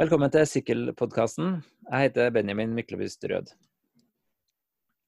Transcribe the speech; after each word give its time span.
Velkommen 0.00 0.30
til 0.32 0.46
Sykkelpodkasten. 0.48 1.58
Jeg 1.84 2.06
heter 2.06 2.30
Benjamin 2.32 2.70
Myklebust 2.72 3.20
Rød. 3.28 3.50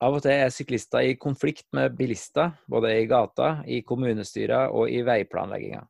Av 0.05 0.13
og 0.19 0.21
til 0.21 0.35
er 0.35 0.51
syklister 0.53 1.07
i 1.09 1.15
konflikt 1.17 1.65
med 1.73 1.95
bilister, 1.97 2.51
både 2.69 2.91
i 2.99 3.07
gata, 3.09 3.63
i 3.65 3.79
kommunestyrer 3.89 4.69
og 4.69 4.93
i 4.93 4.99
veiplanlegginga. 5.07 5.81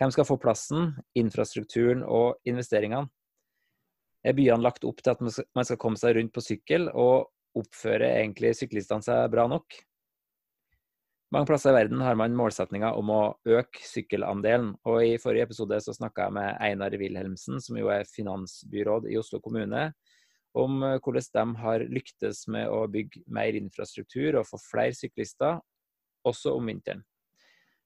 Hvem 0.00 0.14
skal 0.16 0.26
få 0.26 0.38
plassen, 0.42 0.96
infrastrukturen 1.14 2.02
og 2.02 2.40
investeringene? 2.50 3.06
Er 4.26 4.34
byene 4.34 4.66
lagt 4.66 4.82
opp 4.82 4.98
til 5.04 5.14
at 5.14 5.22
man 5.22 5.68
skal 5.68 5.78
komme 5.78 6.02
seg 6.02 6.18
rundt 6.18 6.34
på 6.34 6.42
sykkel, 6.42 6.90
og 6.90 7.30
oppfører 7.54 8.16
egentlig 8.16 8.56
syklistene 8.58 9.06
seg 9.06 9.30
bra 9.30 9.46
nok? 9.46 9.78
Mange 11.32 11.48
plasser 11.48 11.72
i 11.72 11.78
verden 11.78 12.02
har 12.04 12.16
man 12.18 12.34
målsetninger 12.36 12.98
om 12.98 13.10
å 13.10 13.20
øke 13.48 13.80
sykkelandelen. 13.88 14.74
og 14.84 15.00
I 15.04 15.16
forrige 15.18 15.48
episode 15.48 15.78
så 15.80 15.94
snakka 15.96 16.28
jeg 16.28 16.36
med 16.36 16.58
Einar 16.60 16.96
Wilhelmsen, 17.00 17.60
som 17.64 17.78
jo 17.80 17.88
er 17.90 18.04
finansbyråd 18.10 19.08
i 19.10 19.16
Oslo 19.18 19.40
kommune, 19.40 19.88
om 20.54 20.82
eh, 20.82 20.98
hvordan 21.02 21.32
de 21.34 21.62
har 21.62 21.86
lyktes 21.90 22.44
med 22.52 22.68
å 22.70 22.84
bygge 22.90 23.24
mer 23.26 23.56
infrastruktur 23.58 24.38
og 24.38 24.46
få 24.46 24.60
flere 24.62 24.94
syklister, 24.94 25.58
også 26.28 26.54
om 26.56 26.70
vinteren. 26.70 27.02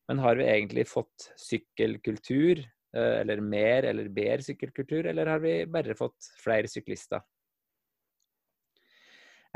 Men 0.09 0.20
har 0.24 0.37
vi 0.37 0.48
egentlig 0.48 0.87
fått 0.88 1.30
sykkelkultur, 1.41 2.60
eh, 2.60 3.15
eller 3.23 3.41
mer 3.41 3.88
eller 3.88 4.10
bedre 4.12 4.45
sykkelkultur, 4.45 5.07
eller 5.07 5.30
har 5.30 5.41
vi 5.45 5.62
bare 5.70 5.96
fått 5.96 6.32
flere 6.43 6.68
syklister? 6.68 7.24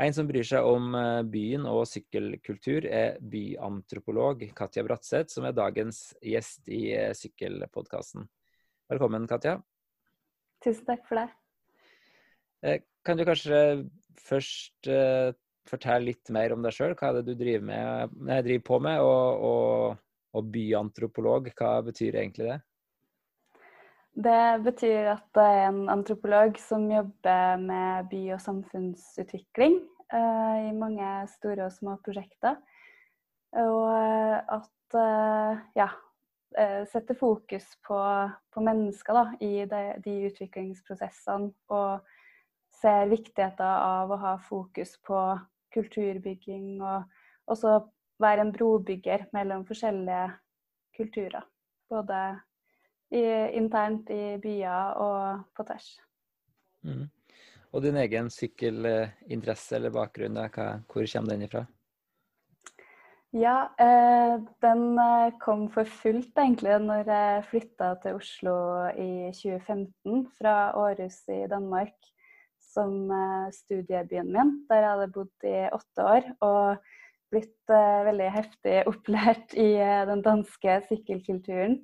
En 0.01 0.13
som 0.13 0.25
bryr 0.25 0.45
seg 0.47 0.65
om 0.65 0.95
eh, 0.97 1.21
byen 1.29 1.67
og 1.69 1.83
sykkelkultur, 1.85 2.87
er 2.89 3.19
byantropolog 3.21 4.41
Katja 4.57 4.81
Bratseth, 4.85 5.29
som 5.35 5.45
er 5.45 5.53
dagens 5.53 6.07
gjest 6.17 6.71
i 6.73 6.87
eh, 6.97 7.11
Sykkelpodkasten. 7.17 8.25
Velkommen, 8.89 9.27
Katja. 9.29 9.59
Tusen 10.65 10.87
takk 10.87 11.05
for 11.05 11.21
det. 11.21 11.27
Eh, 12.65 12.81
kan 13.05 13.19
du 13.19 13.25
kanskje 13.27 13.59
først 14.23 14.87
fortelle 15.67 16.07
litt 16.07 16.29
mer 16.33 16.53
om 16.55 16.63
deg 16.63 16.73
sjøl? 16.73 16.95
Hva 16.97 17.11
er 17.11 17.19
det 17.19 17.33
du 17.33 17.37
driver, 17.37 17.65
med, 17.67 18.43
driver 18.47 18.65
på 18.65 18.79
med? 18.81 19.01
Og, 19.03 19.45
og, 19.49 20.03
og 20.33 20.51
byantropolog, 20.53 21.51
hva 21.59 21.73
betyr 21.85 22.17
egentlig 22.23 22.49
det? 22.49 22.59
Det 24.13 24.61
betyr 24.61 25.07
at 25.15 25.25
det 25.33 25.43
er 25.43 25.63
en 25.71 25.87
antropolog 25.89 26.57
som 26.61 26.85
jobber 26.91 27.57
med 27.57 28.09
by- 28.11 28.35
og 28.35 28.41
samfunnsutvikling 28.43 29.79
uh, 30.13 30.57
i 30.69 30.71
mange 30.77 31.07
store 31.33 31.65
og 31.65 31.73
små 31.73 31.97
prosjekter. 32.05 32.59
Og 33.57 33.89
at 34.53 34.97
uh, 34.97 35.57
ja, 35.77 35.89
setter 36.89 37.17
fokus 37.17 37.65
på, 37.87 37.97
på 38.53 38.61
mennesker 38.61 39.17
da, 39.17 39.25
i 39.41 39.65
de, 39.65 39.81
de, 40.05 40.15
utviklingsprosessene. 40.29 41.49
Og 41.73 42.05
ser 42.83 43.09
viktigheten 43.09 43.65
av 43.65 44.13
å 44.13 44.21
ha 44.21 44.37
fokus 44.45 44.97
på 45.07 45.17
kulturbygging, 45.73 46.81
og 46.83 47.49
også 47.49 47.79
være 48.21 48.45
en 48.45 48.53
brobygger 48.53 49.27
mellom 49.33 49.65
forskjellige 49.65 50.25
kulturer. 50.97 51.45
Både 51.89 52.19
i, 53.11 53.23
internt 53.57 54.09
i 54.13 54.37
byer 54.41 54.97
og 55.01 55.43
på 55.55 55.65
tvers. 55.67 55.89
Mm. 56.83 57.05
Og 57.73 57.81
din 57.81 57.97
egen 57.97 58.29
sykkelinteresse 58.29 59.79
eller 59.79 59.93
bakgrunn, 59.93 60.37
hva, 60.37 60.67
hvor 60.87 61.07
kommer 61.09 61.33
den 61.33 61.47
ifra? 61.47 61.63
Ja, 63.33 63.73
eh, 63.81 64.35
den 64.61 64.83
eh, 65.01 65.33
kom 65.41 65.65
for 65.73 65.89
fullt 65.89 66.37
egentlig 66.37 66.75
når 66.83 67.07
jeg 67.09 67.45
flytta 67.49 67.87
til 68.03 68.19
Oslo 68.19 68.57
i 68.93 69.31
2015 69.33 70.27
fra 70.37 70.57
Århus 70.77 71.23
i 71.33 71.39
Danmark 71.49 71.95
som 72.73 73.11
eh, 73.11 73.47
studiebyen 73.53 74.29
min. 74.29 74.53
Der 74.69 74.83
jeg 74.83 74.91
hadde 74.91 75.13
bodd 75.15 75.47
i 75.49 75.55
åtte 75.73 76.05
år 76.05 76.29
og 76.45 76.93
blitt 77.33 77.73
eh, 77.73 78.03
veldig 78.07 78.29
heftig 78.33 78.77
opplært 78.89 79.57
i 79.57 79.71
eh, 79.81 80.03
den 80.09 80.23
danske 80.25 80.79
sykkelkulturen. 80.89 81.79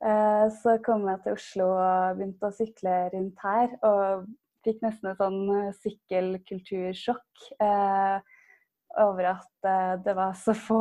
Eh, 0.00 0.46
så 0.62 0.78
kom 0.84 1.04
jeg 1.10 1.20
til 1.24 1.36
Oslo 1.36 1.66
og 1.74 2.16
begynte 2.16 2.48
å 2.48 2.56
sykle 2.56 2.94
rundt 3.12 3.42
her. 3.44 3.74
Og 3.84 4.28
fikk 4.64 4.80
nesten 4.84 5.10
et 5.10 5.20
sånn 5.20 5.42
eh, 5.56 5.74
sykkelkultursjokk 5.82 7.50
eh, 7.60 8.38
over 9.00 9.28
at 9.36 9.68
det 10.02 10.12
var 10.18 10.32
så 10.34 10.50
få 10.56 10.80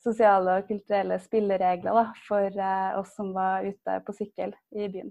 sosiale 0.00 0.54
og 0.58 0.70
kulturelle 0.70 1.18
spilleregler 1.20 1.92
da, 1.98 2.04
for 2.24 2.56
oss 3.02 3.10
som 3.18 3.34
var 3.36 3.66
ute 3.68 3.98
på 4.06 4.14
sykkel 4.16 4.54
i 4.72 4.86
byen. 4.94 5.10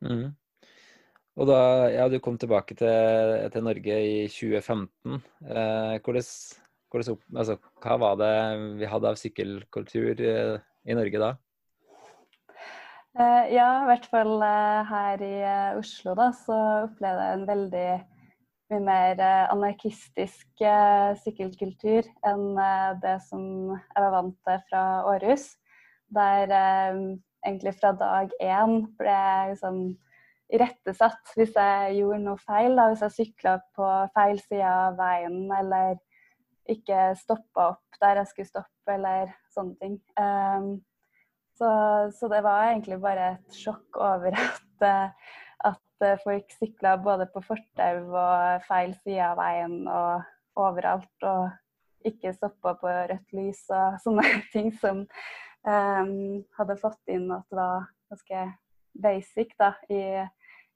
Mm. 0.00 0.30
Og 1.36 1.50
da 1.50 1.58
ja, 1.92 2.06
du 2.08 2.16
kom 2.24 2.40
tilbake 2.40 2.78
til, 2.80 3.44
til 3.52 3.66
Norge 3.66 3.98
i 4.08 4.16
2015. 4.32 5.20
Hvordan, 5.44 6.26
hvordan, 6.88 7.20
altså, 7.36 7.58
hva 7.84 8.00
var 8.00 8.16
det 8.22 8.32
vi 8.80 8.88
hadde 8.88 9.12
av 9.12 9.20
sykkelkultur? 9.20 10.24
I 10.86 10.96
Norge 10.96 11.20
da? 11.22 11.32
Uh, 13.16 13.46
ja, 13.48 13.68
i 13.80 13.88
hvert 13.88 14.06
fall 14.12 14.34
uh, 14.42 14.82
her 14.90 15.22
i 15.24 15.36
uh, 15.40 15.78
Oslo 15.80 16.12
da, 16.18 16.28
så 16.36 16.56
opplevde 16.84 17.24
jeg 17.24 17.38
en 17.38 17.46
veldig 17.48 17.88
mye 18.66 18.82
mer 18.82 19.20
anarkistisk 19.22 20.62
sykkelkultur 21.22 22.08
enn 22.26 22.56
det 22.98 23.12
som 23.22 23.44
jeg 23.70 24.02
var 24.02 24.10
vant 24.10 24.34
til 24.42 24.64
fra 24.66 24.80
Århus. 25.06 25.44
Der 26.10 26.50
egentlig 27.46 27.76
fra 27.78 27.92
dag 27.94 28.34
én 28.42 28.80
ble 28.98 29.14
jeg 29.14 29.52
liksom 29.52 29.78
irettesatt 30.58 31.30
hvis 31.38 31.54
jeg 31.54 31.94
gjorde 32.00 32.20
noe 32.24 32.42
feil. 32.42 32.74
Da. 32.74 32.88
Hvis 32.90 33.06
jeg 33.06 33.16
sykla 33.20 33.54
på 33.78 33.92
feil 34.18 34.42
side 34.42 34.66
av 34.66 34.98
veien 34.98 35.46
eller 35.60 35.94
ikke 36.72 37.10
stoppa 37.20 37.70
opp 37.72 37.98
der 38.00 38.20
jeg 38.20 38.30
skulle 38.30 38.50
stoppe, 38.50 38.92
eller 38.92 39.32
sånne 39.54 39.76
ting. 39.80 39.96
Um, 40.20 40.70
så, 41.56 41.68
så, 42.12 42.28
det 42.28 42.42
var 42.44 42.70
egentlig 42.70 42.98
bare 43.00 43.28
et 43.36 43.56
sjokk 43.56 43.96
over 43.96 44.36
at, 44.46 44.84
eh, 44.84 45.36
at 45.70 46.08
folk 46.24 46.52
sykla 46.58 46.96
både 47.00 47.28
på 47.32 47.40
fortau 47.46 48.02
og 48.10 48.66
feil 48.66 48.92
side 49.00 49.24
av 49.24 49.38
veien 49.40 49.78
og 49.88 50.26
overalt. 50.60 51.24
Og 51.24 51.48
ikke 52.06 52.34
stoppa 52.36 52.76
på 52.78 52.92
rødt 53.10 53.36
lys 53.36 53.64
og 53.74 53.96
sånne 54.04 54.28
ting 54.52 54.72
som 54.82 55.04
um, 55.66 56.42
hadde 56.58 56.80
fått 56.82 57.12
inn 57.12 57.30
at 57.34 57.46
det 57.50 57.58
var 57.58 57.88
ganske 58.12 58.44
basic 58.96 59.56
da, 59.60 59.72
i, 59.92 60.02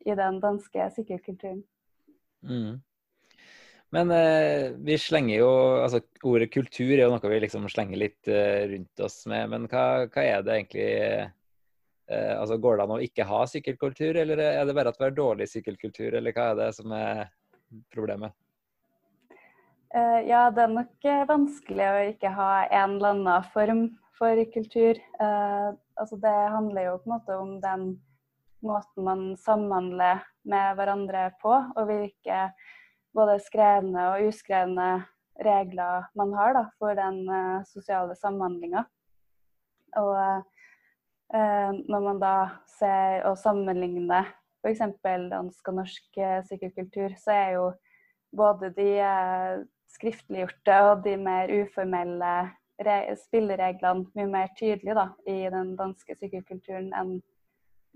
i 0.09 0.17
den 0.17 0.41
danske 0.43 0.89
sykkelkulturen. 0.97 1.63
Mm. 2.41 2.81
Men 3.91 4.11
eh, 4.15 4.71
vi 4.87 4.95
slenger 4.99 5.41
jo 5.41 5.51
altså 5.83 5.99
Ordet 6.23 6.53
kultur 6.55 6.93
er 6.93 7.05
jo 7.05 7.11
noe 7.11 7.31
vi 7.33 7.41
liksom 7.43 7.67
slenger 7.73 7.99
litt 7.99 8.29
eh, 8.31 8.69
rundt 8.71 9.03
oss 9.03 9.25
med. 9.31 9.51
Men 9.51 9.67
hva, 9.71 10.07
hva 10.07 10.27
er 10.27 10.45
det 10.47 10.59
egentlig 10.59 10.91
eh, 10.95 12.35
altså 12.37 12.59
Går 12.63 12.79
det 12.79 12.87
an 12.87 12.95
å 12.95 13.01
ikke 13.03 13.27
ha 13.27 13.41
sykkelkultur, 13.51 14.21
eller 14.23 14.45
er 14.45 14.63
det 14.67 14.77
bare 14.79 14.95
at 14.95 15.01
vi 15.01 15.09
har 15.09 15.17
dårlig 15.17 15.51
sykkelkultur, 15.51 16.15
eller 16.19 16.35
hva 16.37 16.53
er 16.53 16.63
det 16.63 16.71
som 16.79 16.95
er 16.95 17.27
problemet? 17.95 18.35
Eh, 19.95 20.21
ja, 20.29 20.45
det 20.55 20.63
er 20.63 20.75
nok 20.75 21.07
eh, 21.07 21.25
vanskelig 21.27 21.87
å 21.87 22.03
ikke 22.13 22.31
ha 22.37 22.51
en 22.69 22.97
eller 22.99 23.15
annen 23.15 23.47
form 23.55 23.83
for 24.19 24.39
kultur. 24.55 24.99
Eh, 24.99 25.71
altså 25.99 26.19
det 26.23 26.37
handler 26.55 26.87
jo 26.87 26.99
på 27.01 27.11
en 27.11 27.15
måte 27.17 27.39
om 27.39 27.57
den 27.63 27.87
måten 28.63 29.07
man 29.07 29.25
samhandler 29.41 30.23
med 30.47 30.77
hverandre 30.79 31.31
på, 31.43 31.57
og 31.75 31.89
hvilke 31.89 32.43
både 33.17 33.39
skrevne 33.43 34.07
og 34.13 34.29
uskrevne 34.29 34.91
regler 35.41 36.07
man 36.19 36.35
har 36.37 36.55
da, 36.57 36.65
for 36.79 36.97
den 36.99 37.23
uh, 37.29 37.63
sosiale 37.69 38.17
samhandlinga. 38.19 38.85
Og 39.99 40.13
uh, 40.15 41.73
når 41.89 42.05
man 42.05 42.21
da 42.23 42.35
ser 42.79 43.27
og 43.29 43.39
sammenligner 43.41 44.31
f.eks. 44.61 44.83
dansk 45.03 45.69
og 45.73 45.81
norsk 45.81 46.21
uh, 46.21 46.39
sykkelkultur, 46.49 47.17
så 47.19 47.35
er 47.35 47.51
jo 47.57 47.67
både 48.37 48.71
de 48.77 48.91
skriftliggjorte 49.91 50.77
og 50.87 51.05
de 51.05 51.17
mer 51.19 51.51
uformelle 51.51 52.35
spillereglene 53.19 54.07
mye 54.17 54.29
mer 54.31 54.53
tydelige 54.57 54.95
da, 54.97 55.09
i 55.29 55.51
den 55.53 55.75
danske 55.77 56.15
sykkelkulturen 56.17 56.95
enn 56.97 57.19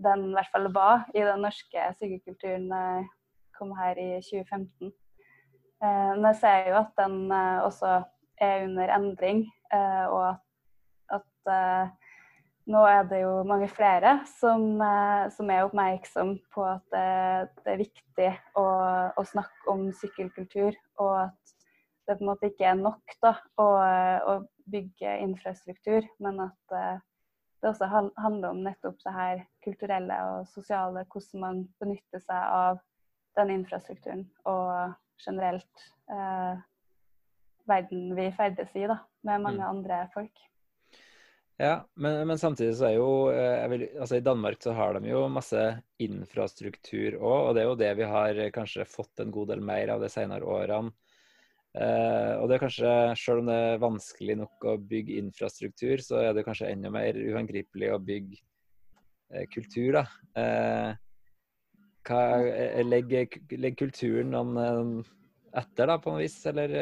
den 0.04 0.24
i 0.26 0.34
hvert 0.34 0.50
fall 0.52 0.66
var 0.74 1.06
i 1.14 1.22
den 1.22 1.40
norske 1.46 1.86
sykkelkulturen 2.00 2.66
kom 3.54 3.70
her 3.78 3.94
i 4.02 4.08
2015. 4.18 4.90
Eh, 5.82 6.10
men 6.14 6.26
jeg 6.30 6.40
ser 6.40 6.70
jo 6.70 6.78
at 6.80 6.92
den 7.00 7.18
eh, 7.32 7.60
også 7.64 7.92
er 8.42 8.64
under 8.66 8.94
endring, 8.94 9.44
eh, 9.74 10.04
og 10.06 10.24
at, 10.30 11.20
at 11.20 11.92
nå 12.70 12.80
er 12.88 13.02
det 13.10 13.20
jo 13.20 13.32
mange 13.44 13.68
flere 13.68 14.16
som, 14.26 14.80
som 15.36 15.50
er 15.52 15.66
oppmerksom 15.66 16.30
på 16.54 16.64
at 16.64 16.84
det, 16.94 17.50
det 17.60 17.72
er 17.74 17.82
viktig 17.82 18.30
å, 18.56 18.64
å, 19.12 19.24
snakke 19.28 19.68
om 19.68 19.90
sykkelkultur, 19.92 20.72
og 21.04 21.12
at 21.26 21.54
det 22.08 22.16
på 22.16 22.24
en 22.24 22.30
måte 22.30 22.48
ikke 22.48 22.70
er 22.70 22.80
nok 22.80 23.16
da, 23.20 23.34
å, 23.60 23.68
å 24.32 24.38
bygge 24.72 25.18
infrastruktur, 25.26 26.08
men 26.24 26.40
at 26.46 26.74
det 26.80 27.68
også 27.68 27.88
handler 27.92 28.48
om 28.48 28.64
nettopp 28.64 28.96
det 29.04 29.12
her 29.12 29.44
kulturelle 29.64 30.18
og 30.32 30.48
sosiale, 30.48 31.04
hvordan 31.12 31.44
man 31.44 31.62
benytter 31.84 32.24
seg 32.24 32.48
av 32.48 32.80
den 33.36 33.52
infrastrukturen 33.58 34.24
og 34.48 34.96
generelt 35.22 35.84
eh, 36.10 36.64
verden 37.68 38.10
vi 38.16 38.30
ferdes 38.36 38.74
i, 38.76 38.88
da, 38.90 38.98
med 39.26 39.44
mange 39.44 39.62
mm. 39.62 39.70
andre 39.70 40.02
folk. 40.14 40.42
Ja, 41.56 41.84
men, 41.94 42.24
men, 42.26 42.38
samtidig 42.38 42.74
så 42.74 42.88
er 42.88 42.96
jo 42.96 43.10
eh, 43.30 43.68
vil, 43.70 43.84
altså 44.02 44.18
I 44.18 44.24
Danmark 44.26 44.58
så 44.62 44.72
har 44.74 44.96
de 44.98 45.06
jo 45.06 45.22
masse 45.30 45.60
infrastruktur 46.02 47.14
òg, 47.20 47.36
og 47.38 47.54
det 47.54 47.62
er 47.62 47.68
jo 47.68 47.76
det 47.78 47.90
vi 48.00 48.08
har 48.10 48.40
kanskje 48.54 48.88
fått 48.90 49.22
en 49.22 49.30
god 49.34 49.52
del 49.52 49.62
mer 49.62 49.94
av 49.94 50.02
de 50.02 50.10
senere 50.10 50.48
årene. 50.50 50.90
Eh, 51.74 52.32
og 52.38 52.46
det 52.46 52.56
er 52.56 52.62
kanskje, 52.62 52.90
Selv 53.18 53.42
om 53.42 53.48
det 53.50 53.54
er 53.58 53.80
vanskelig 53.82 54.36
nok 54.38 54.66
å 54.70 54.76
bygge 54.78 55.18
infrastruktur, 55.22 56.02
så 56.02 56.20
er 56.22 56.34
det 56.34 56.44
kanskje 56.46 56.70
enda 56.70 56.90
mer 56.94 57.18
uangripelig 57.18 57.90
å 57.94 58.02
bygge 58.02 58.42
eh, 59.34 59.46
kultur. 59.50 60.00
da. 60.00 60.04
Uh, 60.34 61.03
hva, 62.06 62.22
legger, 62.84 63.40
legger, 63.52 63.76
kulturen 63.86 64.32
noen 64.34 65.02
etter, 65.54 65.88
da, 65.88 65.98
på 65.98 66.12
noe 66.14 66.22
vis? 66.24 66.38
Eller 66.50 66.74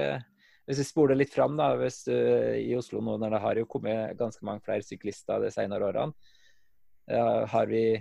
hvis 0.66 0.82
vi 0.82 0.86
spoler 0.88 1.18
litt 1.18 1.34
fram, 1.34 1.56
da, 1.60 1.72
hvis 1.80 2.04
du, 2.08 2.14
i 2.58 2.72
Oslo 2.78 3.02
nå, 3.04 3.18
når 3.20 3.36
det 3.36 3.42
har 3.46 3.60
jo 3.60 3.68
kommet 3.70 4.16
ganske 4.20 4.46
mange 4.46 4.64
flere 4.66 4.86
syklister 4.86 5.42
de 5.42 5.50
senere 5.54 5.90
årene, 5.90 6.32
har, 7.50 7.66
vi, 7.66 7.98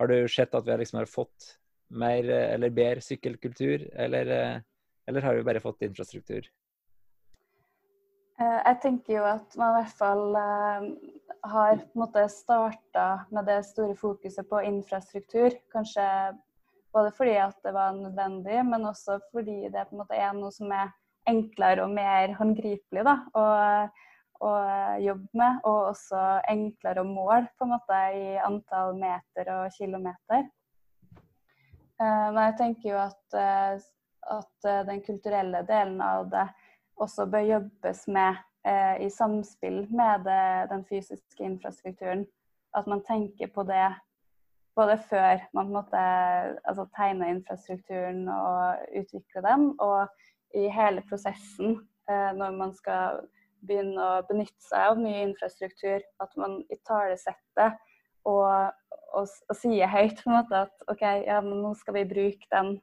har 0.00 0.08
du 0.08 0.16
sett 0.32 0.56
at 0.56 0.66
vi 0.66 0.78
liksom 0.80 1.02
har 1.02 1.10
fått 1.10 1.52
mer 1.88 2.24
eller 2.32 2.72
bedre 2.74 3.04
sykkelkultur, 3.04 3.84
eller 3.92 4.62
eller 5.08 5.20
har 5.20 5.34
vi 5.34 5.42
bare 5.42 5.60
fått 5.60 5.82
infrastruktur? 5.82 6.46
Eh, 8.40 8.58
jeg 8.66 8.80
tenker 8.82 9.14
jo 9.14 9.22
at 9.24 9.54
man 9.56 9.72
i 9.72 9.78
hvert 9.78 9.94
fall 9.96 10.36
eh, 10.36 10.88
har 11.48 11.80
på 11.94 12.24
starta 12.28 13.06
med 13.32 13.48
det 13.48 13.62
store 13.70 13.96
fokuset 13.96 14.48
på 14.50 14.60
infrastruktur. 14.68 15.56
Kanskje 15.72 16.04
både 16.94 17.12
fordi 17.16 17.36
at 17.42 17.56
det 17.64 17.74
var 17.76 17.96
nødvendig, 17.96 18.60
men 18.66 18.86
også 18.88 19.18
fordi 19.32 19.68
det 19.72 19.86
på 19.88 19.96
en 19.96 20.02
måte 20.02 20.18
er 20.18 20.36
noe 20.36 20.52
som 20.54 20.72
er 20.72 20.92
enklere 21.28 21.84
og 21.84 21.92
mer 21.92 22.32
håndgripelig 22.38 23.04
da, 23.04 23.16
å, 23.36 23.44
å 24.48 24.52
jobbe 25.04 25.40
med. 25.42 25.60
Og 25.68 25.92
også 25.92 26.22
enklere 26.48 27.04
å 27.04 27.10
måle 27.10 27.44
på 27.58 27.66
en 27.66 27.74
måte 27.74 28.00
i 28.16 28.32
antall 28.40 28.96
meter 29.00 29.52
og 29.58 29.76
kilometer. 29.76 30.48
Eh, 31.98 32.26
men 32.32 32.42
jeg 32.46 32.58
tenker 32.62 32.92
jo 32.92 32.98
at 33.02 33.38
at 34.28 34.64
eh, 34.64 34.86
den 34.86 35.02
kulturelle 35.02 35.62
delen 35.62 36.00
av 36.00 36.28
det 36.30 36.46
også 36.98 37.26
bør 37.30 37.46
jobbes 37.46 38.06
med 38.08 38.36
eh, 38.66 39.06
i 39.06 39.10
samspill 39.10 39.84
med 39.90 40.26
det, 40.26 40.68
den 40.72 40.84
fysiske 40.88 41.44
infrastrukturen. 41.44 42.26
At 42.76 42.86
man 42.86 43.02
tenker 43.04 43.48
på 43.54 43.64
det 43.68 43.86
både 44.78 44.98
før 45.10 45.42
man 45.56 45.72
måtte, 45.74 46.00
altså, 46.68 46.86
tegner 46.96 47.32
infrastrukturen 47.34 48.28
og 48.30 48.84
utvikler 49.00 49.46
den, 49.48 49.72
og 49.82 50.06
i 50.56 50.68
hele 50.72 51.02
prosessen 51.10 51.80
eh, 52.10 52.30
når 52.38 52.54
man 52.56 52.74
skal 52.76 53.22
begynne 53.66 53.98
å 53.98 54.22
benytte 54.28 54.62
seg 54.62 54.92
av 54.92 55.00
ny 55.02 55.14
infrastruktur. 55.26 56.04
At 56.22 56.34
man 56.40 56.60
italesetter 56.72 57.74
og, 58.28 58.70
og, 59.16 59.26
og 59.26 59.56
sier 59.58 59.90
høyt 59.90 60.22
på 60.22 60.30
en 60.30 60.38
måte 60.38 60.62
at 60.68 60.86
OK, 60.92 61.04
ja, 61.26 61.40
men 61.44 61.62
nå 61.64 61.74
skal 61.80 61.98
vi 61.98 62.08
bruke 62.12 62.50
den 62.54 62.76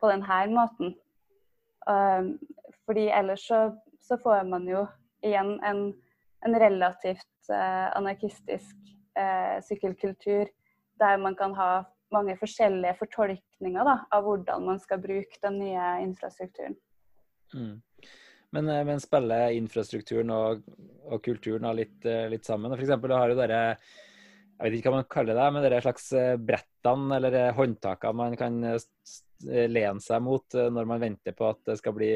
på 0.00 0.10
denne 0.12 0.40
måten. 0.54 0.94
Um, 1.88 2.34
fordi 2.86 3.08
ellers 3.16 3.46
så, 3.48 3.60
så, 4.04 4.18
får 4.22 4.44
man 4.48 4.66
jo 4.68 4.84
igjen 5.24 5.54
en, 5.66 5.86
en 6.44 6.56
relativt 6.60 7.50
uh, 7.50 7.88
anarkistisk 7.96 8.76
uh, 9.16 9.56
sykkelkultur 9.64 10.50
der 11.00 11.20
man 11.22 11.36
kan 11.38 11.54
ha 11.58 11.70
mange 12.14 12.34
forskjellige 12.38 12.96
fortolkninger 12.98 13.86
da, 13.86 13.96
av 14.10 14.26
hvordan 14.26 14.66
man 14.66 14.80
skal 14.82 15.02
bruke 15.02 15.38
den 15.42 15.60
nye 15.62 15.86
infrastrukturen. 16.04 16.76
Mm. 17.54 17.80
Men, 18.50 18.68
eh, 18.68 18.84
men, 18.86 19.02
spiller 19.02 19.56
infrastrukturen 19.56 20.30
og, 20.34 20.62
og 21.06 21.22
kulturen 21.24 21.68
litt, 21.78 21.98
litt, 22.04 22.46
sammen? 22.46 22.72
For 22.74 22.84
eksempel, 22.84 23.14
har 23.16 23.32
jo 23.32 23.40
dere 23.40 23.64
jeg 24.60 24.66
vet 24.66 24.74
ikke 24.76 24.90
hva 24.92 24.98
man 25.00 25.06
kaller 25.08 25.38
det, 25.38 25.44
men 25.54 25.62
det 25.64 25.68
er 25.72 25.84
slags 25.86 26.10
brettene 26.44 27.16
eller 27.16 27.54
håndtakene 27.56 28.18
man 28.18 28.34
kan 28.36 28.58
Eh, 29.48 29.68
lene 29.70 30.00
seg 30.04 30.20
mot 30.20 30.54
eh, 30.54 30.68
når 30.68 30.88
man 30.88 31.00
venter 31.00 31.32
på 31.36 31.46
at 31.48 31.62
det 31.70 31.78
skal 31.80 31.94
bli, 31.96 32.10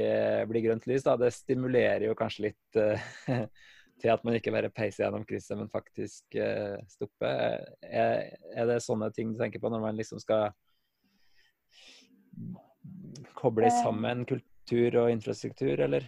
bli 0.51 0.61
grønt 0.67 0.85
lys. 0.91 1.07
Da. 1.07 1.17
Det 1.21 1.33
stimulerer 1.33 2.09
jo 2.09 2.17
kanskje 2.19 2.51
litt 2.51 2.81
til 4.03 4.11
at 4.13 4.25
man 4.27 4.37
ikke 4.39 4.53
bare 4.55 4.73
peiser 4.75 5.05
gjennom 5.05 5.25
krysset, 5.29 5.57
men 5.59 5.71
faktisk 5.73 6.37
uh, 6.39 6.77
stopper. 6.91 7.63
Er, 7.83 8.35
er, 8.55 8.67
det 8.69 8.83
sånne 8.85 9.11
ting 9.15 9.33
du 9.33 9.41
tenker 9.41 9.63
på 9.63 9.71
når 9.73 9.85
man 9.87 9.99
liksom 9.99 10.21
skal 10.23 10.51
koble 13.39 13.71
sammen 13.71 14.27
kultur 14.29 15.01
og 15.05 15.11
infrastruktur, 15.15 15.81
eller? 15.87 16.07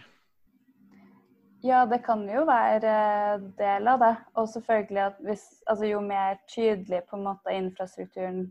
Ja, 1.65 1.85
det 1.89 2.03
kan 2.05 2.21
jo 2.29 2.43
være 2.45 2.91
del 3.57 3.89
av 3.89 3.99
det. 4.03 4.13
Og 4.37 4.49
selvfølgelig 4.51 5.03
at 5.07 5.17
hvis, 5.25 5.45
altså 5.67 5.89
jo 5.89 6.01
mer 6.05 6.37
tydelig 6.53 7.01
på 7.09 7.17
en 7.17 7.25
måte 7.25 7.55
infrastrukturen 7.55 8.43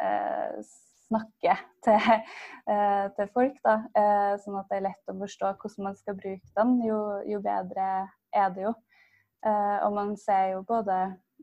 eh, 0.00 0.62
snakker 1.04 1.60
til, 1.84 2.08
eh, 2.72 3.06
til 3.16 3.30
folk. 3.36 3.58
Da. 3.66 3.76
Eh, 4.00 4.32
sånn 4.42 4.58
at 4.60 4.70
det 4.70 4.80
er 4.80 4.86
lett 4.88 5.12
å 5.12 5.18
forstå 5.20 5.52
hvordan 5.60 5.90
man 5.90 5.98
skal 6.00 6.18
bruke 6.18 6.54
den, 6.56 6.76
jo, 6.88 7.00
jo 7.28 7.42
bedre 7.44 7.88
er 8.34 8.50
det 8.54 8.66
jo. 8.66 8.72
Eh, 9.46 9.78
og 9.84 9.92
man 9.96 10.16
ser 10.16 10.54
jo 10.54 10.62
både 10.68 10.98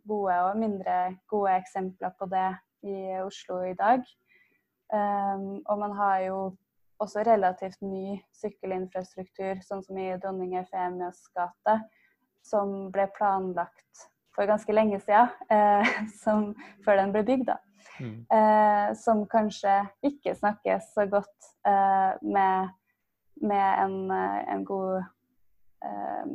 gode 0.07 0.37
og 0.47 0.57
mindre 0.57 1.15
gode 1.29 1.55
eksempler 1.61 2.13
på 2.19 2.27
det 2.31 2.49
i 2.83 2.97
Oslo 3.21 3.61
i 3.69 3.75
dag. 3.77 4.01
Og 4.91 5.77
man 5.79 5.93
har 5.95 6.17
jo 6.25 6.37
også 6.99 7.23
relativt 7.23 7.81
ny 7.81 8.17
sykkelinfrastruktur, 8.35 9.61
sånn 9.63 9.83
som 9.85 9.99
i 10.01 10.09
dronning 10.19 10.57
Eufemias 10.59 11.21
gate, 11.37 11.77
som 12.43 12.89
ble 12.91 13.05
planlagt 13.15 14.07
for 14.35 14.49
ganske 14.49 14.73
lenge 14.73 14.99
siden, 15.05 15.31
som, 16.23 16.51
før 16.85 16.99
den 16.99 17.13
ble 17.15 17.23
bygd. 17.27 17.53
Mm. 18.01 18.25
Eh, 18.33 18.93
som 18.97 19.25
kanskje 19.29 19.73
ikke 20.05 20.35
snakkes 20.37 20.91
så 20.95 21.05
godt 21.09 21.49
eh, 21.67 22.13
med, 22.21 22.71
med 23.41 23.67
en, 23.83 23.95
eh, 24.15 24.39
en, 24.53 24.65
god 24.65 25.03
eh, 25.85 26.31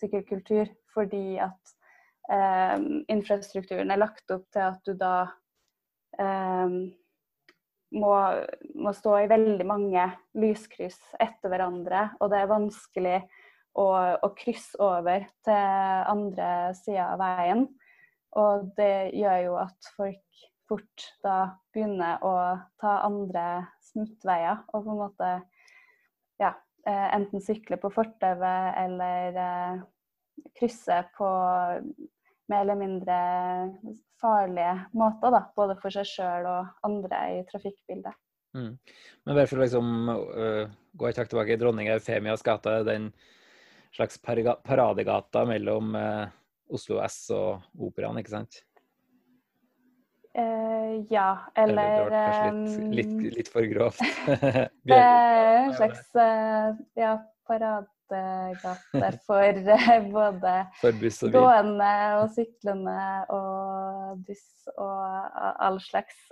sykkelkultur, 0.00 0.70
fordi 0.94 1.38
at 1.42 1.74
eh, 2.32 2.76
infrastrukturen 3.12 3.92
er 3.92 4.00
lagt 4.00 4.32
opp 4.34 4.48
til 4.54 4.66
at 4.66 4.80
du 4.88 4.96
da 4.98 5.14
eh, 6.18 6.78
må, 7.90 8.14
må, 8.74 8.94
stå 8.94 9.16
i 9.20 9.30
veldig 9.30 9.66
mange 9.66 10.06
lyskryss 10.38 10.98
etter 11.20 11.52
hverandre, 11.52 12.08
og 12.20 12.32
det 12.32 12.40
er 12.42 12.52
vanskelig 12.52 13.18
å, 13.78 13.86
å 14.22 14.32
krysse 14.38 14.78
over 14.82 15.26
til 15.46 16.10
andre 16.14 16.50
sida 16.78 17.12
av 17.14 17.22
veien. 17.22 17.66
Og 18.38 18.70
det 18.78 19.10
gjør 19.18 19.38
jo 19.48 19.54
at 19.58 19.90
folk 19.96 20.44
fort 20.70 21.06
da 21.24 21.36
begynner 21.74 22.22
å 22.22 22.34
ta 22.78 23.00
andre 23.06 23.64
smittveier 23.90 24.60
og 24.70 24.84
på 24.84 24.92
en 24.92 25.00
måte 25.00 25.30
ja, 26.38 26.52
enten 26.90 27.42
sykle 27.44 27.78
på 27.80 27.90
fortauet 27.94 28.78
eller 28.80 29.40
eh, 29.44 29.82
krysse 30.58 31.02
på 31.16 31.28
mer 32.50 32.64
eller 32.64 32.78
mindre 32.78 33.18
farlige 34.20 34.72
måter, 34.92 35.32
da, 35.32 35.44
både 35.56 35.76
for 35.80 35.94
seg 35.94 36.08
sjøl 36.08 36.48
og 36.50 36.86
andre 36.86 37.20
i 37.36 37.44
trafikkbildet. 37.48 38.16
Mm. 38.56 38.72
Men 39.24 39.36
bare 39.36 39.46
for 39.46 39.60
å 39.60 39.64
liksom, 39.64 40.10
uh, 40.10 40.64
gå 40.98 41.08
et 41.08 41.20
hakk 41.20 41.30
tilbake, 41.30 41.58
dronning 41.60 41.90
Eufemias 41.92 42.42
gate 42.44 42.80
er 42.80 42.88
den 42.88 43.10
slags 43.94 44.18
paradegata 44.22 45.44
mellom 45.48 45.94
uh, 45.94 46.26
Oslo 46.74 46.98
S 47.04 47.22
og 47.34 47.62
Operaen, 47.78 48.18
ikke 48.20 48.34
sant? 48.34 48.60
Uh, 50.38 51.04
ja, 51.10 51.38
eller, 51.54 51.82
eller 51.82 52.04
Det 52.04 52.10
var 52.10 52.42
kanskje 52.44 52.82
litt, 52.94 53.14
litt, 53.22 53.36
litt 53.36 53.48
for 53.50 53.66
grovt. 53.66 54.02
en 54.94 55.72
slags 55.74 56.04
uh, 56.14 56.76
ja, 56.94 57.16
paradegate 57.50 59.10
for 59.26 59.58
uh, 59.66 59.96
både 60.12 60.52
for 60.78 61.34
gående 61.34 61.88
og 62.20 62.30
syklende 62.36 63.06
og 63.34 64.20
buss 64.28 64.70
og 64.76 65.42
all 65.66 65.80
slags 65.82 66.22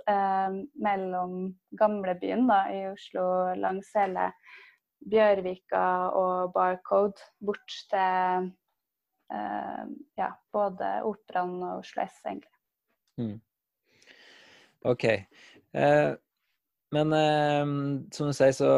mellom 0.79 1.51
gamlebyen 1.75 2.47
da, 2.47 2.61
i 2.71 2.85
Oslo 2.93 3.25
langs 3.59 3.91
hele 3.99 4.29
Bjørvika 5.11 5.83
og 6.15 6.55
Barcode 6.55 7.19
bort 7.43 7.75
til 7.91 8.49
ja, 9.29 10.31
både 10.55 10.95
Operaen 11.05 11.59
og 11.61 11.83
Oslo 11.83 12.07
S, 12.07 12.17
egentlig. 12.25 12.55
Mm. 13.19 13.37
OK. 14.87 15.05
Eh, 15.73 16.11
men 16.91 17.13
eh, 17.13 17.65
som 18.15 18.29
du 18.29 18.33
sier, 18.33 18.53
så, 18.55 18.71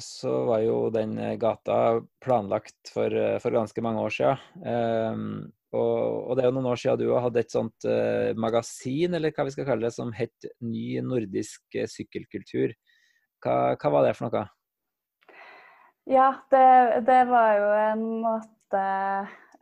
så, 0.00 0.32
var 0.48 0.64
jo 0.64 0.78
den 0.94 1.16
gata 1.40 2.00
planlagt 2.24 2.92
for, 2.94 3.12
for, 3.42 3.54
ganske 3.54 3.84
mange 3.84 4.04
år 4.06 4.14
siden. 4.14 4.66
Eh, 4.72 5.24
og, 5.76 6.28
og, 6.30 6.36
det 6.36 6.44
er 6.44 6.48
jo 6.48 6.54
noen 6.56 6.70
år 6.70 6.80
siden 6.80 7.02
du 7.02 7.10
hadde 7.12 7.42
et 7.42 7.52
sånt 7.52 7.84
uh, 7.84 8.32
magasin, 8.40 9.12
eller 9.18 9.34
hva 9.36 9.44
vi 9.44 9.52
skal 9.52 9.66
kalle 9.68 9.84
det, 9.84 9.92
som 9.92 10.14
het 10.16 10.46
Ny 10.64 11.02
nordisk 11.04 11.76
sykkelkultur. 11.92 12.72
Hva, 13.44 13.74
hva, 13.74 13.90
var 13.92 14.06
det 14.06 14.14
for 14.16 14.32
noe? 14.32 14.46
Ja, 16.08 16.30
det, 16.48 16.64
det 17.04 17.18
var 17.28 17.50
jo 17.58 17.68
en 17.82 18.06
måte 18.24 18.86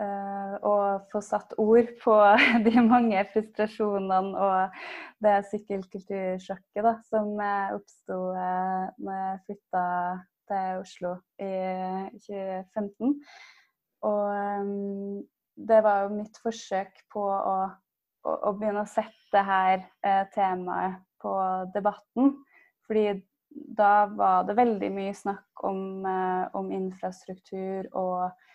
uh, 0.03 0.55
å 0.61 0.75
få 1.13 1.23
satt 1.25 1.57
ord 1.63 1.93
på 2.03 2.15
de 2.67 2.85
mange 2.85 3.25
frustrasjonene 3.33 4.47
og 4.47 4.81
det 5.25 5.37
sykkelkultursjokket 5.51 6.83
da, 6.87 6.97
som 7.09 7.35
oppsto 7.77 8.21
uh, 8.37 8.89
når 8.99 9.21
jeg 9.21 9.45
flytta 9.47 9.85
til 10.47 10.83
Oslo 10.83 11.17
i 11.43 11.53
2015. 12.23 13.17
Og 14.07 15.25
det 15.57 15.81
var 15.83 16.05
jo 16.05 16.17
mitt 16.17 16.37
forsøk 16.43 17.01
på 17.13 17.23
å, 17.25 17.57
å, 18.27 18.35
å 18.51 18.53
begynne 18.59 18.85
å 18.85 18.91
sette 18.91 19.43
eh, 19.43 20.25
temaet 20.35 21.01
på 21.23 21.33
debatten. 21.75 22.35
Fordi 22.87 23.07
da 23.51 24.07
var 24.13 24.45
det 24.47 24.59
veldig 24.59 24.91
mye 24.93 25.15
snakk 25.17 25.65
om, 25.65 26.05
eh, 26.07 26.45
om 26.59 26.71
infrastruktur 26.75 27.89
og 27.97 28.29
eh, 28.29 28.55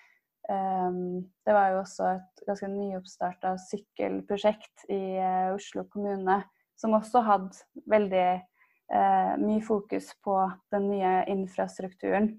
Det 0.50 1.53
var 1.53 1.69
jo 1.71 1.81
også 1.83 2.07
et 2.15 2.41
ganske 2.48 2.67
nyoppstarta 2.71 3.53
sykkelprosjekt 3.62 4.88
i 4.91 5.01
eh, 5.21 5.51
Oslo 5.53 5.86
kommune 5.88 6.39
som 6.81 6.98
også 6.98 7.21
hadde 7.25 7.86
veldig 7.89 8.25
eh, 8.33 9.33
mye 9.41 9.62
fokus 9.63 10.10
på 10.25 10.36
den 10.74 10.89
nye 10.89 11.13
infrastrukturen. 11.31 12.33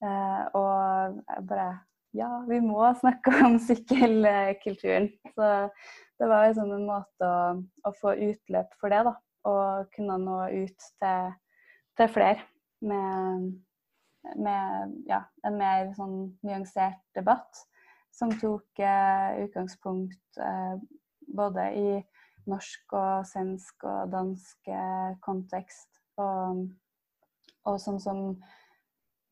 Eh, 0.00 0.42
og 0.56 1.20
jeg 1.20 1.46
bare 1.50 1.70
ja, 2.16 2.30
vi 2.48 2.58
må 2.64 2.82
snakke 2.98 3.34
om 3.46 3.58
sykkelkulturen. 3.62 5.10
Så 5.36 5.50
det 6.18 6.28
var 6.28 6.48
liksom 6.48 6.72
en 6.74 6.88
måte 6.88 7.26
å, 7.26 7.42
å, 7.86 7.92
få 8.00 8.16
utløp 8.18 8.72
for 8.80 8.92
det, 8.92 9.04
da. 9.06 9.14
Og 9.48 9.92
kunne 9.94 10.18
nå 10.20 10.40
ut 10.52 10.88
til, 11.00 11.30
til 11.96 12.10
flere 12.12 12.42
med, 12.84 13.52
med 14.36 14.94
ja, 15.08 15.24
en 15.46 15.58
mer 15.60 15.92
sånn 15.96 16.16
nyansert 16.46 17.02
debatt. 17.16 17.64
Som 18.14 18.32
tok 18.40 18.80
eh, 18.82 19.44
utgangspunkt 19.44 20.40
eh, 20.42 20.80
både 21.30 21.66
i 21.78 21.90
norsk 22.50 22.96
og 22.98 23.26
svensk 23.28 23.86
og 23.86 24.10
dansk 24.12 24.70
eh, 24.72 25.12
kontekst. 25.24 25.88
Og, 26.20 26.64
og 27.68 27.78
sånn 27.80 28.00
som 28.02 28.24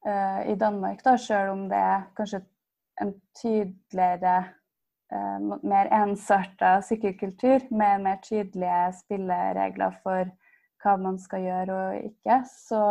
eh, 0.07 0.52
i 0.52 0.57
Danmark, 0.61 1.02
da, 1.04 1.16
sjøl 1.21 1.52
om 1.57 1.66
det 1.73 1.80
er 1.83 2.07
kanskje 2.18 2.42
en 3.02 3.14
tydeligere, 3.38 4.37
eh, 5.12 5.38
mer 5.62 5.90
ensarta 6.00 6.78
sykkelkultur 6.87 7.68
med 7.71 8.07
mer 8.07 8.21
tydelige 8.25 8.85
spilleregler 9.02 9.99
for 10.04 10.30
hva 10.83 10.95
man 11.02 11.18
skal 11.18 11.42
gjøre 11.42 11.78
og 11.78 12.11
ikke, 12.12 12.42
så, 12.47 12.83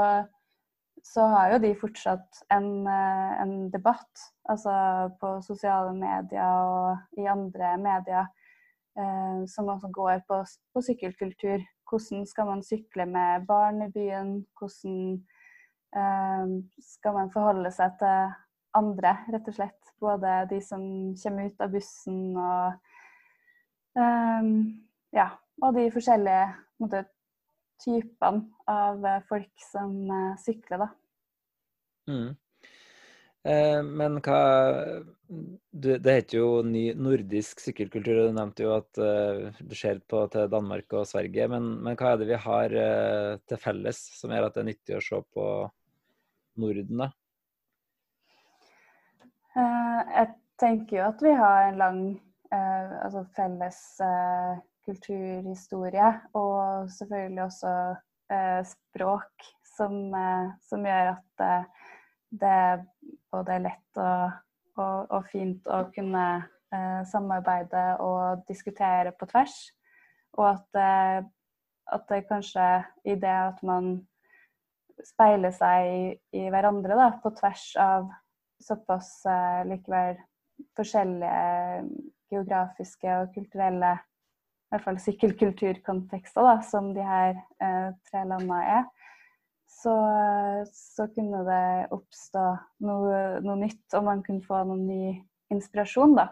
så 1.04 1.26
har 1.32 1.54
jo 1.54 1.60
de 1.64 1.74
fortsatt 1.80 2.42
en, 2.54 2.88
eh, 2.88 3.42
en, 3.42 3.70
debatt. 3.72 4.24
Altså 4.50 4.72
på 5.22 5.38
sosiale 5.46 5.94
medier 5.94 6.44
og 6.44 7.20
i 7.20 7.28
andre 7.30 7.76
medier 7.82 8.26
eh, 8.98 9.46
som 9.48 9.70
også 9.74 9.92
går 9.94 10.22
på, 10.28 10.42
på, 10.74 10.82
sykkelkultur. 10.82 11.64
Hvordan 11.90 12.26
skal 12.28 12.46
man 12.46 12.64
sykle 12.64 13.06
med 13.06 13.48
barn 13.48 13.82
i 13.86 13.92
byen? 13.92 14.46
Hvordan 14.60 15.24
eh, 15.96 16.58
skal 16.84 17.18
man 17.20 17.32
forholde 17.34 17.72
seg 17.72 17.98
til 18.00 18.36
andre, 18.78 19.18
rett 19.34 19.48
og 19.48 19.58
slett. 19.58 19.94
Både 20.00 20.40
de 20.52 20.62
som 20.62 20.82
kommer 21.24 21.50
ut 21.50 21.62
av 21.64 21.74
bussen 21.74 22.22
og 22.38 22.74
eh, 23.98 24.50
ja, 25.18 25.30
og 25.64 25.78
de 25.78 25.88
forskjellige 25.94 26.48
måte, 26.84 27.06
typene 27.84 28.44
av 28.72 29.06
folk 29.30 29.52
som 29.72 29.96
uh, 30.10 30.34
sykler, 30.42 30.86
da. 30.86 30.90
Mm. 32.08 32.30
Eh, 33.48 33.82
men 33.84 34.18
hva 34.24 34.40
du, 35.28 35.90
Det 36.00 36.14
heter 36.14 36.38
jo 36.40 36.62
ny 36.64 36.94
nordisk 36.96 37.60
sykkelkultur, 37.60 38.22
og 38.22 38.30
du 38.32 38.38
nevnte 38.38 38.64
jo 38.64 38.74
at 38.78 39.00
uh, 39.02 39.60
du 39.60 39.76
ser 39.76 40.00
på 40.08 40.24
til 40.32 40.50
Danmark 40.52 40.96
og 40.96 41.08
Sverige. 41.10 41.50
Men, 41.52 41.70
men 41.84 42.00
hva 42.00 42.14
er 42.14 42.22
det 42.22 42.30
vi 42.32 42.42
har 42.48 42.76
uh, 42.76 43.38
til 43.48 43.62
felles 43.62 44.02
som 44.20 44.32
gjør 44.34 44.48
at 44.48 44.58
det 44.58 44.64
er 44.64 44.70
nyttig 44.72 44.98
å 44.98 45.04
se 45.04 45.22
på 45.36 45.48
Norden, 46.58 47.06
da? 47.06 47.12
Eh, 49.58 50.02
jeg 50.14 50.34
tenker 50.62 51.00
jo 51.00 51.06
at 51.10 51.22
vi 51.26 51.34
har 51.38 51.68
en 51.68 51.80
lang 51.82 52.02
eh, 52.54 52.92
altså 53.06 53.24
felles 53.38 53.80
eh, 54.06 54.60
kulturhistorie, 54.88 56.10
og 56.36 56.90
selvfølgelig 56.92 57.44
også 57.46 57.72
språk, 58.68 59.46
som, 59.78 59.94
som 60.68 60.84
gjør 60.84 61.14
at 61.14 61.44
det 62.36 62.50
er 62.52 62.82
både 63.32 63.60
lett 63.64 64.00
og, 64.04 64.34
og, 64.76 65.14
og 65.16 65.30
fint 65.32 65.70
å 65.72 65.86
kunne 65.96 66.26
samarbeide 67.08 67.86
og 68.04 68.44
diskutere 68.50 69.14
på 69.16 69.30
tvers. 69.32 69.56
Og 70.36 70.50
at, 70.50 70.82
at 71.96 72.12
det 72.12 72.26
kanskje 72.28 72.68
i 73.08 73.16
det 73.16 73.32
at 73.32 73.64
man 73.64 73.94
speiler 75.06 75.54
seg 75.54 75.88
i, 75.88 76.04
i 76.40 76.48
hverandre 76.52 76.98
da, 76.98 77.10
på 77.22 77.32
tvers 77.38 77.70
av 77.82 78.10
såpass 78.64 79.12
eh, 79.30 79.64
likevel 79.70 80.18
forskjellige 80.78 81.84
geografiske 82.34 83.18
og 83.22 83.34
kulturelle 83.36 83.94
i 84.68 84.76
hvert 84.76 84.84
fall 84.84 84.98
sykkelkulturkontekster 85.00 86.44
da, 86.44 86.58
som 86.68 86.90
de 86.96 87.04
her 87.06 87.38
eh, 87.64 87.92
tre 88.10 88.24
landene 88.28 88.58
er, 88.68 88.88
så, 89.68 89.94
så, 90.74 91.08
kunne 91.16 91.44
det 91.48 91.88
oppstå 91.96 92.44
noe, 92.84 93.22
noe, 93.46 93.56
nytt, 93.62 93.86
og 93.96 94.04
man 94.10 94.24
kunne 94.26 94.44
få 94.44 94.60
noen 94.68 94.84
ny 94.90 95.02
inspirasjon, 95.54 96.18
da. 96.18 96.28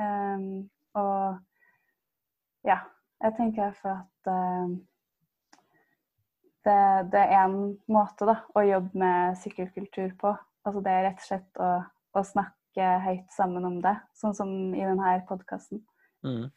Um, 0.00 0.66
og 0.98 2.66
ja, 2.66 2.80
jeg 3.22 3.36
tenker 3.38 3.70
fall 3.78 3.94
at 4.00 4.30
um, 4.32 4.74
det, 6.66 6.78
det, 7.14 7.22
er 7.22 7.44
en 7.44 7.76
måte 7.92 8.26
da, 8.28 8.40
å 8.56 8.66
jobbe 8.66 8.98
med 8.98 9.38
sykkelkultur 9.44 10.16
på. 10.18 10.34
Altså 10.66 10.82
det 10.82 10.92
er 10.92 11.04
rett 11.06 11.22
og 11.22 11.28
slett 11.28 11.62
å, 11.62 11.72
å 12.18 12.26
snakke 12.26 12.92
høyt 13.06 13.28
sammen 13.34 13.68
om 13.68 13.78
det, 13.84 13.94
sånn 14.18 14.34
som 14.34 14.50
i 14.74 14.82
denne 14.82 15.18
podkasten. 15.28 15.84
Mm. 16.26 16.48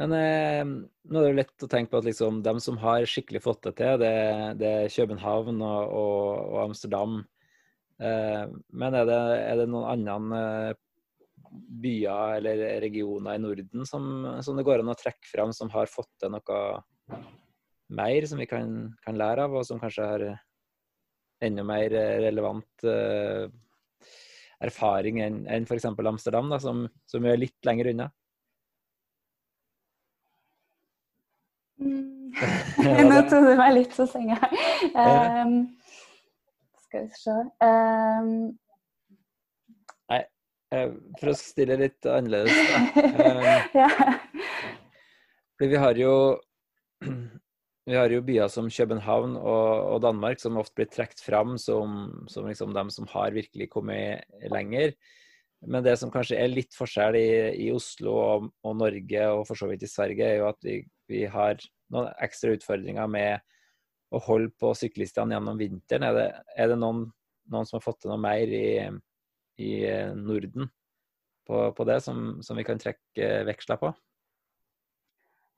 Men 0.00 0.14
eh, 0.16 0.62
nå 0.64 1.20
er 1.20 1.26
det 1.26 1.30
jo 1.30 1.38
lett 1.38 1.64
å 1.66 1.68
tenke 1.68 1.92
på 1.92 2.00
at 2.00 2.06
liksom, 2.08 2.40
de 2.44 2.54
som 2.64 2.78
har 2.80 3.04
skikkelig 3.08 3.42
fått 3.44 3.66
det 3.66 3.74
til, 3.82 3.98
det, 4.00 4.14
det 4.60 4.70
er 4.84 4.94
København 4.94 5.60
og, 5.60 5.96
og, 6.00 6.22
og 6.54 6.60
Amsterdam. 6.62 7.18
Eh, 8.00 8.46
men 8.80 8.96
er 8.96 9.10
det, 9.10 9.18
er 9.44 9.60
det, 9.60 9.66
noen 9.68 10.08
andre 10.08 10.70
eh, 10.70 10.78
byer 11.84 12.38
eller 12.38 12.62
regioner 12.80 13.36
i 13.36 13.42
Norden 13.42 13.84
som, 13.88 14.04
som, 14.40 14.56
det 14.56 14.64
går 14.64 14.80
an 14.80 14.92
å 14.92 14.96
trekke 14.96 15.28
fram, 15.28 15.52
som 15.52 15.72
har 15.74 15.90
fått 15.90 16.12
til 16.22 16.32
noe 16.32 16.60
mer 17.90 18.26
som 18.30 18.40
vi 18.40 18.46
kan, 18.48 18.94
kan 19.04 19.18
lære 19.18 19.48
av, 19.48 19.56
og 19.58 19.66
som 19.66 19.80
kanskje 19.82 20.06
har 20.06 20.24
enda 21.44 21.64
mer 21.66 21.92
eh, 21.96 22.20
relevant 22.24 22.86
eh, 22.88 23.50
erfaring 24.60 25.20
enn 25.24 25.42
en 25.48 25.68
f.eks. 25.68 25.88
Amsterdam, 25.92 26.50
da, 26.52 26.60
som, 26.62 26.86
som 27.08 27.26
er 27.26 27.40
litt 27.40 27.68
lenger 27.68 27.92
unna? 27.92 28.08
Nå 33.10 33.20
tok 33.28 33.46
du 33.46 33.52
meg 33.58 33.74
litt 33.76 33.94
på 33.96 34.06
senga. 34.08 34.38
Um, 34.94 35.54
skal 36.86 37.06
vi 37.06 37.20
se 37.20 37.36
um, 37.64 38.30
Nei, 40.10 40.22
eh, 40.74 40.94
for 41.20 41.32
å 41.32 41.36
stille 41.38 41.78
litt 41.80 42.08
annerledes, 42.08 42.56
da. 42.70 43.04
Um, 43.20 43.44
ja. 43.82 43.90
Vi 45.60 45.76
har 45.76 46.00
jo 46.00 46.14
vi 47.90 47.96
har 47.96 48.12
jo 48.12 48.20
byer 48.22 48.50
som 48.52 48.68
København 48.70 49.38
og, 49.40 49.70
og 49.94 50.02
Danmark 50.04 50.40
som 50.42 50.58
ofte 50.60 50.78
blir 50.78 50.90
trukket 50.92 51.22
fram 51.24 51.56
som, 51.58 52.12
som 52.30 52.46
liksom 52.46 52.74
de 52.76 52.84
som 52.94 53.08
har 53.10 53.34
virkelig 53.34 53.70
kommet 53.72 54.28
lenger. 54.52 54.94
Men 55.66 55.84
det 55.84 55.96
som 56.00 56.12
kanskje 56.12 56.38
er 56.40 56.52
litt 56.52 56.76
forskjell 56.76 57.18
i, 57.18 57.30
i 57.66 57.68
Oslo 57.74 58.14
og, 58.16 58.46
og, 58.64 58.76
Norge, 58.80 59.24
og 59.34 59.42
for 59.48 59.60
så 59.60 59.68
vidt 59.68 59.84
i 59.84 59.90
Sverige, 59.90 60.28
er 60.28 60.40
jo 60.40 60.48
at 60.48 60.60
vi, 60.64 60.78
vi, 61.10 61.24
har 61.30 61.60
noen 61.90 62.10
ekstra 62.22 62.54
utfordringer 62.56 63.10
med 63.10 63.46
å 64.10 64.20
holde 64.24 64.50
på 64.58 64.72
syklistene 64.78 65.36
gjennom 65.36 65.58
vinteren. 65.60 66.06
Er 66.08 66.16
det, 66.16 66.28
er 66.58 66.70
det 66.72 66.78
noen, 66.80 67.06
noen, 67.50 67.66
som 67.68 67.78
har 67.78 67.86
fått 67.86 68.02
til 68.02 68.12
noe 68.12 68.20
mer 68.22 68.50
i, 68.50 68.90
i 69.62 69.72
Norden 70.18 70.70
på, 71.46 71.66
på 71.76 71.88
det, 71.88 72.00
som, 72.06 72.38
som, 72.44 72.58
vi 72.58 72.66
kan 72.66 72.80
trekke 72.80 73.32
veksler 73.48 73.80
på? 73.80 73.92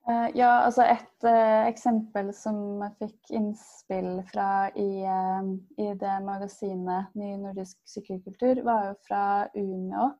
Uh, 0.02 0.26
ja, 0.34 0.64
altså 0.64 0.82
et 0.82 1.26
uh, 1.28 1.62
eksempel 1.68 2.32
som 2.34 2.56
jeg 2.82 2.96
fikk 3.04 3.34
innspill 3.38 4.16
fra 4.32 4.66
i, 4.74 5.04
uh, 5.06 5.52
i, 5.78 5.92
det 5.94 6.16
magasinet 6.26 7.12
Ny 7.14 7.36
nordisk 7.38 7.78
sykkelkultur, 7.86 8.64
var 8.66 8.88
jo 8.90 8.96
fra 9.06 9.24
Umeå. 9.54 10.10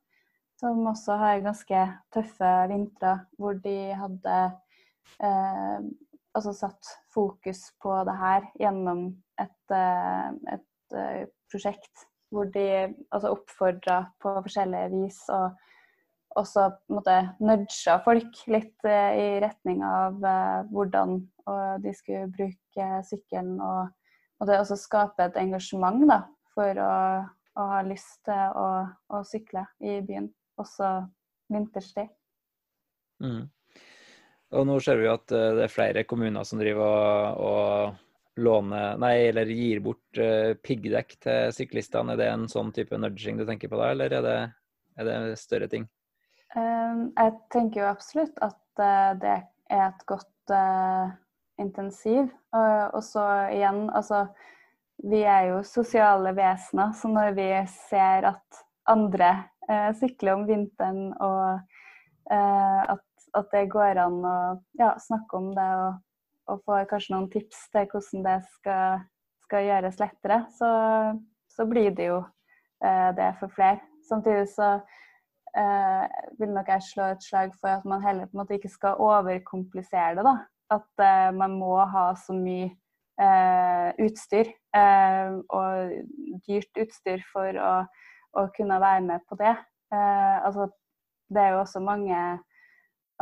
som 0.61 0.85
også 0.87 1.17
har 1.19 1.43
ganske 1.43 1.79
tøffe 2.15 2.51
vintre, 2.71 3.17
hvor 3.35 3.57
de 3.59 3.75
hadde 3.99 4.37
eh, 5.23 5.85
altså 6.33 6.53
satt 6.57 6.93
fokus 7.13 7.67
på 7.81 7.93
det 8.07 8.15
her 8.17 8.47
gjennom 8.59 9.05
et, 9.41 9.75
eh, 9.75 10.29
et 10.55 10.97
eh, 10.97 11.25
prosjekt 11.51 12.07
hvor 12.33 12.49
de 12.49 12.65
altså 13.13 13.33
oppfordra 13.35 13.99
på 14.21 14.33
forskjellige 14.41 14.89
vis 14.95 15.19
og 15.33 15.53
også 16.39 16.65
måte 16.89 17.19
nudga 17.45 17.99
folk 18.05 18.39
litt 18.49 18.89
eh, 18.89 19.19
i 19.21 19.27
retning 19.43 19.83
av 19.85 20.17
hvordan 20.71 21.19
de 21.83 21.91
skulle 21.91 22.29
bruke 22.31 22.85
sykkelen. 23.03 23.57
Og, 23.59 23.89
og 24.39 24.47
det 24.47 24.61
også 24.61 24.77
skape 24.79 25.27
et 25.27 25.37
engasjement 25.41 26.05
da, 26.07 26.21
for 26.55 26.79
å, 26.79 26.93
å 27.59 27.65
ha 27.73 27.81
lyst 27.85 28.21
til 28.25 28.55
å, 28.57 28.67
å, 29.11 29.19
sykle 29.27 29.65
i 29.83 29.97
byen, 30.07 30.29
også 30.55 30.93
vinterstid. 31.51 32.07
Mm. 33.19 33.51
Og 34.53 34.67
nå 34.69 34.77
ser 34.85 34.99
vi 35.01 35.09
at 35.09 35.25
det 35.31 35.65
er 35.65 35.71
flere 35.71 36.03
kommuner 36.05 36.45
som 36.45 36.59
driver 36.61 36.83
og, 36.85 37.41
og 37.41 38.01
Nei, 38.35 39.27
eller 39.29 39.45
gir 39.45 39.79
bort 39.85 40.17
uh, 40.17 40.53
piggdekk 40.57 41.17
til 41.21 41.51
syklistene. 41.53 42.15
Er 42.15 42.17
det 42.17 42.29
en 42.31 42.47
sånn 42.49 42.71
type 42.73 42.97
nudging 42.97 43.37
du 43.37 43.45
tenker 43.45 43.69
på 43.69 43.77
da, 43.77 43.91
eller 43.93 44.09
er 44.09 44.25
det, 44.25 44.37
er 44.97 45.09
det 45.09 45.37
større 45.37 45.67
ting? 45.69 45.85
Um, 46.55 47.11
jeg 47.13 47.35
tenker 47.53 47.83
jo 47.83 47.91
absolutt 47.91 48.37
at 48.41 48.81
uh, 48.81 49.13
det 49.21 49.35
er 49.69 49.85
et 49.87 50.05
godt 50.09 50.29
intensiv. 51.61 52.25
og 52.53 52.99
så 53.05 53.21
igjen, 53.53 53.85
altså 53.95 54.25
Vi 54.97 55.21
er 55.23 55.53
jo 55.53 55.61
sosiale 55.63 56.33
vesener, 56.35 56.91
så 56.91 57.07
når 57.07 57.31
vi 57.37 57.47
ser 57.87 58.27
at 58.27 58.59
andre 58.91 59.29
sykler 59.95 60.33
om 60.33 60.43
vinteren, 60.47 61.13
og 61.23 61.61
at, 62.27 63.05
at, 63.33 63.47
det 63.51 63.67
går 63.73 63.99
an 64.01 64.19
å 64.25 64.37
ja, 64.79 64.93
snakke 65.01 65.39
om 65.39 65.53
det 65.57 65.69
og 65.83 66.01
og 66.51 66.61
få 66.65 66.81
kanskje 66.89 67.15
noen 67.15 67.29
tips 67.31 67.67
til 67.71 67.87
hvordan 67.91 68.25
det 68.27 68.35
skal, 68.57 69.03
skal 69.45 69.67
gjøres 69.67 69.99
lettere, 70.01 70.43
så, 70.57 70.69
så, 71.51 71.65
blir 71.69 71.93
det 71.95 72.09
jo 72.09 72.19
eh, 72.83 73.09
det 73.17 73.31
for 73.39 73.53
flere. 73.55 73.79
Samtidig 74.09 74.49
så 74.51 74.69
eh, 75.55 76.05
vil 76.39 76.53
nok 76.55 76.71
jeg 76.75 76.87
slå 76.89 77.09
et 77.13 77.23
slag 77.23 77.55
for 77.61 77.77
at 77.77 77.87
man 77.87 78.03
heller 78.03 78.27
på 78.27 78.35
en 78.35 78.43
måte 78.43 78.57
ikke 78.59 78.71
skal 78.73 78.99
overkomplisere 79.03 80.17
det. 80.19 80.27
da. 80.27 80.37
At 80.73 81.05
eh, 81.05 81.29
man 81.35 81.57
må 81.59 81.77
ha 81.79 82.09
så 82.19 82.35
mye 82.35 82.71
eh, 83.21 83.89
utstyr, 84.03 84.51
eh, 84.75 85.37
og 85.47 86.39
dyrt 86.47 86.83
utstyr, 86.83 87.23
for 87.31 87.59
å, 87.59 87.75
å, 88.35 88.47
kunne 88.57 88.81
være 88.83 89.05
med 89.07 89.23
på 89.29 89.39
det. 89.39 89.55
Eh, 89.93 90.37
altså, 90.43 90.67
det 91.33 91.39
er 91.39 91.55
jo 91.55 91.63
også 91.63 91.79
mange 91.83 92.17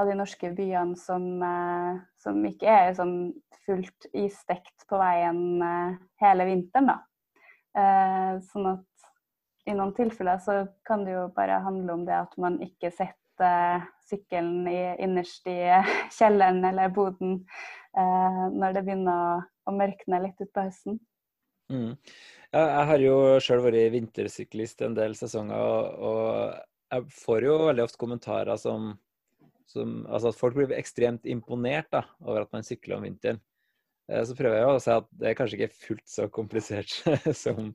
av 0.02 0.10
de 0.10 0.18
norske 0.18 0.52
byene 0.58 0.98
som, 0.98 1.26
eh, 1.46 2.02
som 2.22 2.42
ikke 2.48 2.70
er 2.70 2.94
sånn 2.98 3.16
fullt 3.66 4.10
isdekt 4.18 4.88
på 4.90 5.00
veien 5.02 5.62
eh, 5.66 5.98
hele 6.24 6.48
vinteren. 6.50 6.90
Da. 6.92 6.98
Eh, 7.78 8.40
sånn 8.52 8.72
at 8.74 8.88
i 9.70 9.76
noen 9.78 9.94
tilfeller 9.98 10.42
så 10.42 10.64
kan 10.88 11.06
det 11.06 11.14
jo 11.14 11.28
bare 11.36 11.62
handle 11.66 12.00
om 12.00 12.06
det 12.08 12.18
at 12.18 12.34
man 12.42 12.58
ikke 12.66 12.90
setter 12.94 13.86
sykkelen 14.10 14.66
i, 14.70 14.82
innerst 15.06 15.46
i 15.50 15.60
kjelleren 16.18 16.64
eller 16.72 16.92
boden 16.94 17.44
når 17.92 18.72
det 18.72 18.82
begynner 18.88 19.42
å 19.68 19.72
mørkne 19.76 20.22
litt 20.24 20.38
utpå 20.40 20.64
høsten. 20.64 20.96
Mm. 21.68 21.98
Jeg 22.56 22.86
har 22.88 23.04
jo 23.04 23.16
sjøl 23.44 23.64
vært 23.66 23.92
vintersyklist 23.92 24.84
en 24.86 24.96
del 24.96 25.18
sesonger, 25.20 25.90
og 26.00 26.56
jeg 26.92 27.08
får 27.18 27.48
jo 27.50 27.58
veldig 27.68 27.84
ofte 27.84 28.00
kommentarer 28.00 28.60
som 28.60 28.94
som, 29.72 30.02
altså 30.08 30.32
at 30.32 30.38
folk 30.40 30.58
blir 30.58 30.76
ekstremt 30.76 31.28
imponert 31.30 31.90
da, 31.94 32.04
over 32.26 32.44
at 32.44 32.54
man 32.56 32.66
sykler 32.68 32.98
om 32.98 33.08
vinteren. 33.08 33.40
Eh, 34.12 34.24
så 34.28 34.36
prøver 34.38 34.60
jeg 34.60 34.70
å 34.70 34.82
si 34.84 34.94
at 34.94 35.08
det 35.22 35.32
er 35.32 35.40
kanskje 35.40 35.60
ikke 35.60 35.82
fullt 35.86 36.10
så 36.10 36.28
komplisert 36.34 36.94
som, 37.44 37.72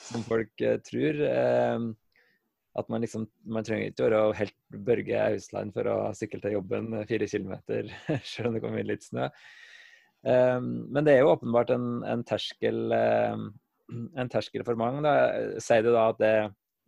som 0.00 0.24
folk 0.26 0.64
eh, 0.64 0.78
tror. 0.86 1.20
Eh, 1.28 1.88
at 2.72 2.88
man 2.88 3.02
liksom 3.04 3.26
Man 3.52 3.66
trenger 3.68 3.90
ikke 3.90 4.06
være 4.06 4.20
helt 4.38 4.54
Børge 4.86 5.18
Ausland 5.26 5.74
for 5.74 5.88
å 5.92 5.96
sykle 6.16 6.40
til 6.40 6.54
jobben 6.54 6.94
fire 7.10 7.28
kilometer, 7.28 7.90
selv 8.30 8.48
om 8.48 8.56
det 8.56 8.62
kommer 8.64 8.86
litt 8.88 9.04
snø. 9.04 9.28
Men 10.22 11.02
det 11.02 11.16
er 11.16 11.24
jo 11.24 11.32
åpenbart 11.34 11.72
en, 11.74 11.86
en, 12.06 12.20
terskel, 12.22 12.94
en 12.94 14.30
terskel 14.30 14.62
for 14.64 14.78
mange. 14.78 15.10
Sier 15.60 15.82
du 15.82 15.90
da 15.90 16.04
at 16.12 16.20
det, 16.22 16.32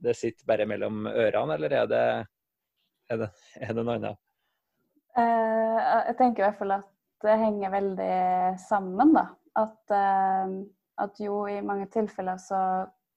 det 0.07 0.15
sitter 0.17 0.47
bare 0.47 0.69
mellom 0.71 1.09
ørene, 1.11 1.59
eller 1.59 1.75
er 1.83 1.91
det, 1.91 2.05
er 3.11 3.21
det, 3.25 3.29
er 3.59 3.75
det 3.75 3.85
noe 3.85 3.99
annet? 3.99 4.24
Eh, 5.15 5.79
jeg 6.09 6.17
tenker 6.19 6.43
i 6.43 6.47
hvert 6.49 6.59
fall 6.59 6.75
at 6.75 6.89
det 7.25 7.37
henger 7.41 7.73
veldig 7.73 8.15
sammen, 8.61 9.15
da. 9.15 9.29
At, 9.55 9.95
eh, 9.95 10.55
at 11.05 11.21
jo 11.23 11.45
i 11.51 11.61
mange 11.63 11.87
tilfeller 11.95 12.41
så, 12.43 12.61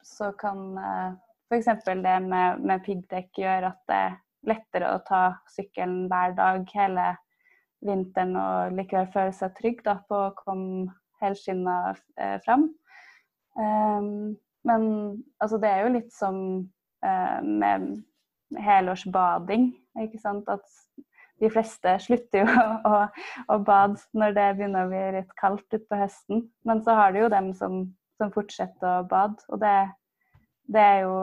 så 0.06 0.32
kan 0.38 0.78
eh, 0.78 1.16
f.eks. 1.50 1.72
det 1.88 2.18
med, 2.28 2.62
med 2.62 2.84
piggdekk 2.86 3.42
gjøre 3.42 3.72
at 3.74 3.82
det 3.90 4.02
er 4.06 4.20
lettere 4.48 4.94
å 4.94 5.02
ta 5.08 5.22
sykkelen 5.50 6.06
hver 6.12 6.38
dag 6.38 6.70
hele 6.76 7.08
vinteren 7.88 8.38
og 8.40 8.78
likevel 8.78 9.10
føle 9.14 9.34
seg 9.36 9.56
trygg 9.58 9.82
da, 9.86 9.98
på 10.10 10.22
å 10.28 10.36
komme 10.38 10.94
helskinna 11.22 11.96
fram. 12.46 12.68
Men 13.58 14.84
altså, 15.42 15.60
det 15.62 15.70
er 15.70 15.84
jo 15.84 15.94
litt 15.96 16.10
som 16.14 16.38
med 17.02 17.88
helårsbading. 18.66 19.70
ikke 20.04 20.22
sant? 20.22 20.50
At 20.50 20.66
de 21.42 21.50
fleste 21.54 21.94
slutter 22.04 22.44
jo 22.44 22.66
å, 22.90 23.04
å, 23.54 23.60
bade 23.66 24.02
når 24.18 24.36
det 24.38 24.48
begynner 24.58 24.88
å 24.88 24.92
bli 24.92 25.04
litt 25.20 25.36
kaldt 25.40 25.78
utpå 25.78 26.00
høsten. 26.00 26.48
Men 26.68 26.82
så 26.86 26.98
har 26.98 27.14
du 27.14 27.22
jo 27.24 27.32
dem 27.34 27.52
som, 27.58 27.84
som 28.22 28.34
fortsetter 28.34 29.02
å 29.02 29.06
bade, 29.10 29.42
og 29.52 29.62
det, 29.62 29.76
det 30.72 30.84
er 30.84 31.00
jo 31.06 31.16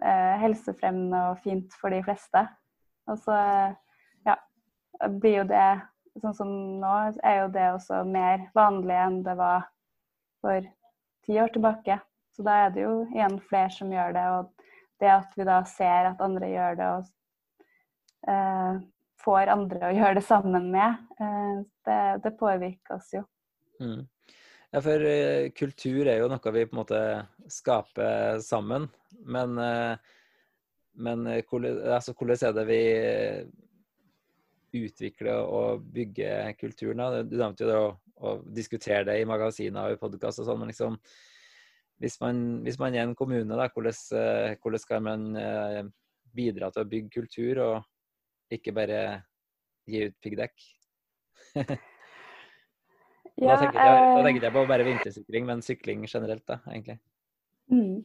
eh, 0.00 0.34
helsefremmende 0.42 1.22
og 1.30 1.40
fint 1.44 1.78
for 1.80 1.94
de 1.94 2.02
fleste. 2.06 2.44
Og 3.10 3.18
så 3.22 3.38
ja, 4.26 4.36
blir 5.08 5.42
jo 5.42 5.48
det 5.50 5.70
sånn 6.20 6.36
som 6.36 6.50
nå, 6.82 6.94
er 7.24 7.42
jo 7.42 7.50
det 7.54 7.68
også 7.72 8.02
mer 8.04 8.48
vanlig 8.56 8.98
enn 9.00 9.20
det 9.24 9.34
var 9.38 9.68
for 10.42 10.66
ti 11.26 11.38
år 11.40 11.52
tilbake. 11.54 11.98
Så 12.36 12.44
da 12.44 12.64
er 12.64 12.74
det 12.74 12.84
jo 12.84 12.94
igjen 13.12 13.38
flere 13.48 13.72
som 13.74 13.92
gjør 13.92 14.14
det, 14.16 14.24
og 14.36 14.68
det 15.02 15.10
at 15.12 15.36
vi 15.36 15.46
da 15.48 15.58
ser 15.68 16.12
at 16.12 16.22
andre 16.24 16.48
gjør 16.48 16.78
det, 16.78 16.90
og 16.96 18.32
eh, 18.32 18.82
får 19.24 19.52
andre 19.52 19.88
å 19.88 19.94
gjøre 19.94 20.18
det 20.18 20.24
sammen 20.26 20.70
med, 20.72 21.04
eh, 21.20 21.62
det, 21.86 22.00
det 22.24 22.34
påvirker 22.38 22.96
oss 22.96 23.12
jo. 23.14 23.22
Mm. 23.82 24.02
Ja, 24.72 24.80
for 24.80 25.04
uh, 25.04 25.50
kultur 25.52 26.08
er 26.08 26.22
jo 26.22 26.30
noe 26.32 26.52
vi 26.54 26.64
på 26.64 26.76
en 26.76 26.80
måte 26.80 27.00
skaper 27.52 28.38
sammen. 28.44 28.86
Men, 29.28 29.58
uh, 29.58 29.96
men 30.96 31.26
altså, 31.28 32.14
hvordan 32.16 32.40
er 32.48 32.54
det 32.56 32.64
vi 32.70 32.80
utvikler 34.82 35.44
og 35.44 35.84
bygger 35.92 36.54
kulturen? 36.56 37.04
Da? 37.04 37.20
Du 37.26 37.36
nevnte 37.36 37.66
jo 37.66 37.68
det 37.68 37.76
å, 37.82 37.92
å 38.24 38.34
diskutere 38.48 39.04
det 39.10 39.18
i 39.20 39.28
magasiner 39.28 39.90
og 39.90 39.96
i 39.96 40.00
podkast 40.00 40.40
og 40.40 40.48
sånn. 40.48 40.62
men 40.62 40.72
liksom, 40.72 40.96
hvis 42.00 42.16
man, 42.24 42.42
hvis 42.64 42.80
man, 42.80 42.96
er 42.96 43.04
en 43.04 43.16
kommune, 43.16 43.56
da, 43.56 43.68
hvordan, 43.72 44.56
hvordan 44.62 44.80
skal 44.80 45.04
man 45.04 45.28
bidra 46.32 46.72
til 46.72 46.82
å 46.82 46.88
bygge 46.88 47.12
kultur? 47.20 47.60
og 47.66 47.91
ikke 48.58 48.74
bare 48.76 49.00
gi 49.88 50.06
ut 50.08 50.16
piggdekk. 50.22 50.54
ja, 53.42 53.54
da, 53.54 53.56
tenker 53.58 53.78
jeg, 53.78 53.94
da 53.96 54.18
eh, 54.18 54.24
tenker 54.26 54.46
jeg 54.46 54.54
på 54.54 54.64
bare 54.70 54.86
vintersykling, 54.86 55.48
men 55.48 55.64
sykling 55.64 56.06
generelt, 56.08 56.44
da, 56.48 56.60
egentlig. 56.70 56.98
Mm. 57.72 58.02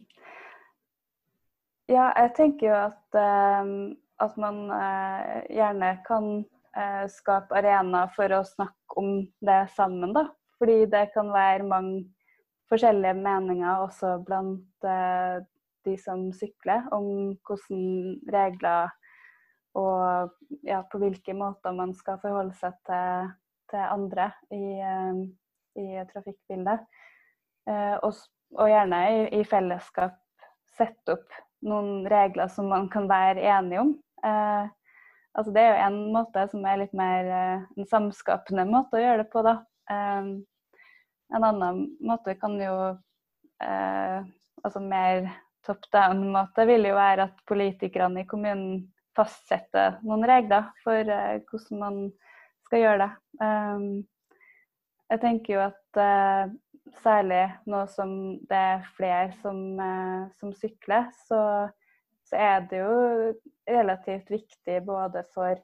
Ja, 1.88 2.10
jeg 2.20 2.34
tenker 2.36 2.68
jo 2.68 2.76
at, 2.90 3.06
uh, 3.16 3.66
at 4.24 4.38
man 4.42 4.66
uh, 4.72 5.40
gjerne 5.54 5.94
kan 6.08 6.30
uh, 6.76 7.06
skape 7.12 7.56
arena 7.56 8.08
for 8.16 8.34
å 8.36 8.44
snakke 8.48 9.00
om 9.00 9.22
det 9.46 9.62
sammen, 9.76 10.16
da. 10.18 10.28
Fordi 10.58 10.82
det 10.92 11.10
kan 11.14 11.30
være 11.32 11.68
mange 11.68 12.08
forskjellige 12.68 13.16
meninger 13.22 13.84
også 13.86 14.18
blant 14.28 14.84
de 15.88 15.94
som 16.02 16.26
sykler, 16.36 16.82
om 16.92 17.38
hvordan 17.48 18.18
regler 18.34 18.90
og 19.78 20.32
ja, 20.66 20.82
på 20.90 21.00
hvilke 21.02 21.36
måter 21.38 21.76
man 21.76 21.94
skal 21.98 22.20
forholde 22.22 22.56
seg 22.58 22.76
til, 22.88 23.30
til 23.72 23.84
andre 23.84 24.32
i, 24.54 24.64
eh, 24.82 25.20
i 25.78 26.06
trafikkbildet. 26.12 26.88
Eh, 27.68 27.96
og, 28.02 28.16
og, 28.56 28.66
gjerne 28.72 29.02
i, 29.12 29.22
i, 29.40 29.44
fellesskap 29.48 30.18
sette 30.78 31.18
opp 31.18 31.38
noen 31.68 32.08
regler 32.10 32.50
som 32.54 32.70
man 32.72 32.88
kan 32.94 33.10
være 33.10 33.46
enige 33.58 33.84
om. 33.84 33.96
Eh, 34.26 34.70
altså 35.38 35.54
det 35.54 35.64
er 35.64 35.74
jo 35.74 35.88
en 35.88 36.00
måte 36.16 36.46
som 36.52 36.66
er 36.66 36.82
litt 36.84 36.96
mer 36.98 37.32
eh, 37.40 37.66
en 37.78 37.90
samskapende 37.92 38.66
måte 38.70 38.98
å 38.98 39.04
gjøre 39.04 39.26
det 39.26 39.32
på, 39.34 39.44
da. 39.46 39.60
Eh, 39.92 40.32
en 41.38 41.44
annen 41.44 41.84
måte 42.08 42.38
kan 42.40 42.56
jo 42.62 42.76
eh, 43.62 44.20
Altså 44.66 44.80
mer 44.82 45.28
top 45.68 45.84
down-måte 45.94 46.64
vil 46.66 46.88
jo 46.90 46.96
være 46.98 47.28
at 47.28 47.42
politikerne 47.48 48.24
i 48.24 48.28
kommunen 48.28 48.88
fastsette 49.18 49.88
noen 50.06 50.26
regler 50.30 50.70
for 50.84 51.10
uh, 51.10 51.40
hvordan 51.50 51.82
man 51.82 52.00
skal 52.68 52.84
gjøre 52.84 53.02
det. 53.04 53.12
Um, 53.42 53.90
jeg 55.08 55.22
tenker 55.24 55.54
jo 55.56 55.64
at 55.66 56.02
uh, 56.02 56.54
særlig 57.04 57.44
nå 57.70 57.84
som 57.92 58.12
det 58.50 58.60
er 58.74 58.86
flere 58.96 59.32
som, 59.42 59.80
som 60.40 60.54
sykler, 60.56 61.10
så, 61.28 61.42
så, 62.28 62.38
er 62.40 62.68
det 62.72 62.80
jo 62.80 63.34
relativt 63.68 64.32
viktig 64.32 64.78
både 64.88 65.24
for 65.36 65.60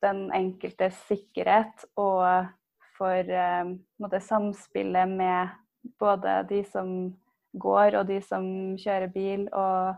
den 0.00 0.30
enkeltes 0.32 0.96
sikkerhet 1.10 1.84
og 2.00 2.48
for 2.96 3.32
uh, 3.36 4.20
samspillet 4.24 5.12
med 5.12 5.52
både 6.00 6.40
de 6.48 6.62
som 6.64 6.88
går 7.52 7.96
og 7.98 8.08
de 8.08 8.20
som 8.22 8.44
kjører 8.78 9.10
bil, 9.12 9.46
og, 9.52 9.94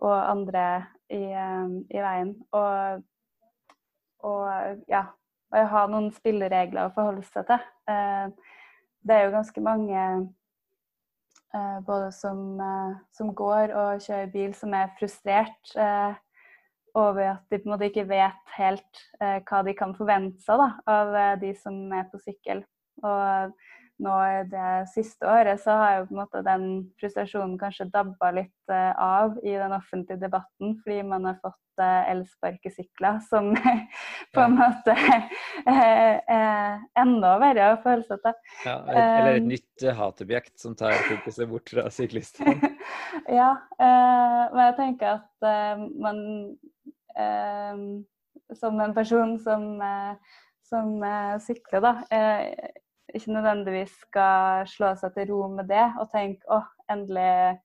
og 0.00 0.16
andre 0.30 0.86
i, 1.10 1.24
i 1.90 2.02
veien. 2.04 2.34
Og, 2.56 3.02
og 4.26 4.84
ja, 4.90 5.06
og 5.50 5.70
ha 5.72 5.86
noen 5.90 6.10
spilleregler 6.14 6.86
å 6.88 6.94
forholde 6.94 7.24
seg 7.26 7.48
til. 7.48 7.64
Eh, 7.90 8.56
det 9.06 9.16
er 9.16 9.26
jo 9.26 9.34
ganske 9.34 9.62
mange 9.64 10.00
eh, 11.54 11.78
både 11.86 12.10
som, 12.14 12.42
eh, 12.62 12.98
som, 13.16 13.32
går 13.34 13.74
og 13.74 14.04
kjører 14.04 14.32
bil, 14.34 14.54
som 14.56 14.74
er 14.76 14.92
frustrert 14.98 15.74
over 16.98 17.36
at 17.36 17.42
de 17.52 17.60
på 17.60 17.68
en 17.68 17.72
måte 17.76 17.86
ikke 17.86 18.08
vet 18.10 18.54
helt 18.56 19.02
hva 19.46 19.60
de 19.62 19.76
kan 19.78 19.92
forvente 19.94 20.42
seg 20.42 20.58
da, 20.58 20.66
av 20.90 21.12
de 21.38 21.52
som 21.54 21.76
er 21.94 22.08
på 22.10 22.18
sykkel. 22.18 22.64
Og 23.06 23.52
nå 24.00 24.16
i 24.24 24.44
det 24.50 24.70
siste 24.94 25.28
året 25.28 25.60
så 25.60 25.74
har 25.76 25.96
jo 25.98 26.06
på 26.08 26.14
en 26.14 26.20
måte 26.22 26.42
den 26.46 26.66
frustrasjonen 27.00 27.56
kanskje 27.60 27.90
dabba 27.92 28.30
litt 28.36 28.72
uh, 28.72 28.92
av 28.96 29.36
i 29.44 29.54
den 29.58 29.74
offentlige 29.76 30.20
debatten, 30.22 30.76
fordi 30.82 31.02
man 31.06 31.26
har 31.28 31.36
fått 31.42 31.82
uh, 31.82 32.08
elsparkesykler 32.10 33.20
som 33.26 33.52
på 34.34 34.44
en 34.44 34.56
måte 34.56 34.96
er 34.96 36.20
uh, 36.24 36.82
enda 37.00 37.34
verre 37.42 37.72
å 37.74 37.80
føle 37.84 38.06
seg 38.08 38.24
til. 38.24 38.38
Ja, 38.66 38.76
eller 38.94 39.40
et 39.40 39.48
nytt 39.50 39.86
hatobjekt 40.00 40.56
som 40.62 40.76
tar 40.78 40.96
fokuset 41.08 41.50
bort 41.50 41.72
fra 41.72 41.88
syklistene. 41.94 42.72
ja, 43.40 43.52
men 43.78 44.62
jeg 44.64 44.76
tenker 44.78 45.18
at 45.18 45.86
man 46.00 46.18
som 48.56 48.80
en 48.82 48.94
person 48.96 49.34
som, 49.42 49.66
som 50.66 51.02
sykler, 51.44 51.84
da 51.84 51.92
ikke 53.14 53.34
nødvendigvis 53.34 53.94
skal 54.06 54.66
slå 54.70 54.94
seg 54.98 55.14
til 55.16 55.30
ro 55.32 55.44
med 55.52 55.68
det 55.70 55.86
og 56.00 56.10
tenke 56.12 56.46
å, 56.52 56.60
endelig 56.92 57.58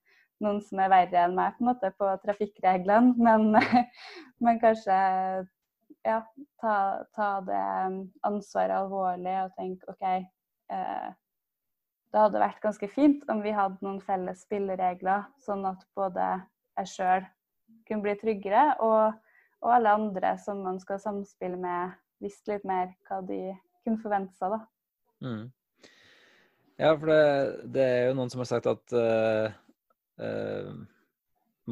noen 0.44 0.60
som 0.64 0.80
er 0.82 0.92
verre 0.92 1.22
enn 1.24 1.36
meg 1.36 1.56
på 1.56 1.64
en 1.64 1.70
måte 1.70 1.90
på 1.96 2.08
trafikkreglene, 2.24 3.14
men, 3.26 3.56
men 4.42 4.60
kanskje 4.62 4.96
ja, 6.06 6.20
ta, 6.60 6.74
ta, 7.16 7.28
det 7.46 7.60
ansvaret 8.26 8.76
alvorlig 8.76 9.36
og 9.42 9.54
tenke 9.58 9.88
OK 9.90 10.04
eh, 10.06 11.08
Det 12.12 12.20
hadde 12.20 12.42
vært 12.42 12.62
ganske 12.62 12.88
fint 12.92 13.24
om 13.32 13.42
vi 13.44 13.54
hadde 13.54 13.82
noen 13.84 13.98
felles 14.04 14.44
spilleregler, 14.46 15.26
sånn 15.42 15.66
at 15.68 15.82
både 15.98 16.28
jeg 16.76 16.92
sjøl 16.92 17.26
kunne 17.88 18.04
bli 18.04 18.14
tryggere, 18.20 18.76
og, 18.82 19.16
og, 19.62 19.70
alle 19.74 19.94
andre 19.98 20.36
som 20.42 20.62
man 20.64 20.78
skal 20.82 21.00
samspille 21.02 21.58
med, 21.60 21.96
visste 22.22 22.54
litt 22.54 22.66
mer 22.68 22.92
hva 23.08 23.20
de 23.26 23.40
kunne 23.84 24.00
forvente 24.02 24.34
seg. 24.38 24.54
da. 24.54 24.75
Mm. 25.24 25.46
Ja, 26.76 26.92
for 26.92 27.08
det, 27.08 27.22
det, 27.72 27.84
er 27.84 28.02
jo 28.10 28.16
noen 28.18 28.32
som 28.32 28.42
har 28.42 28.50
sagt 28.50 28.68
at 28.68 28.94
uh, 28.96 29.48
uh, 30.20 30.72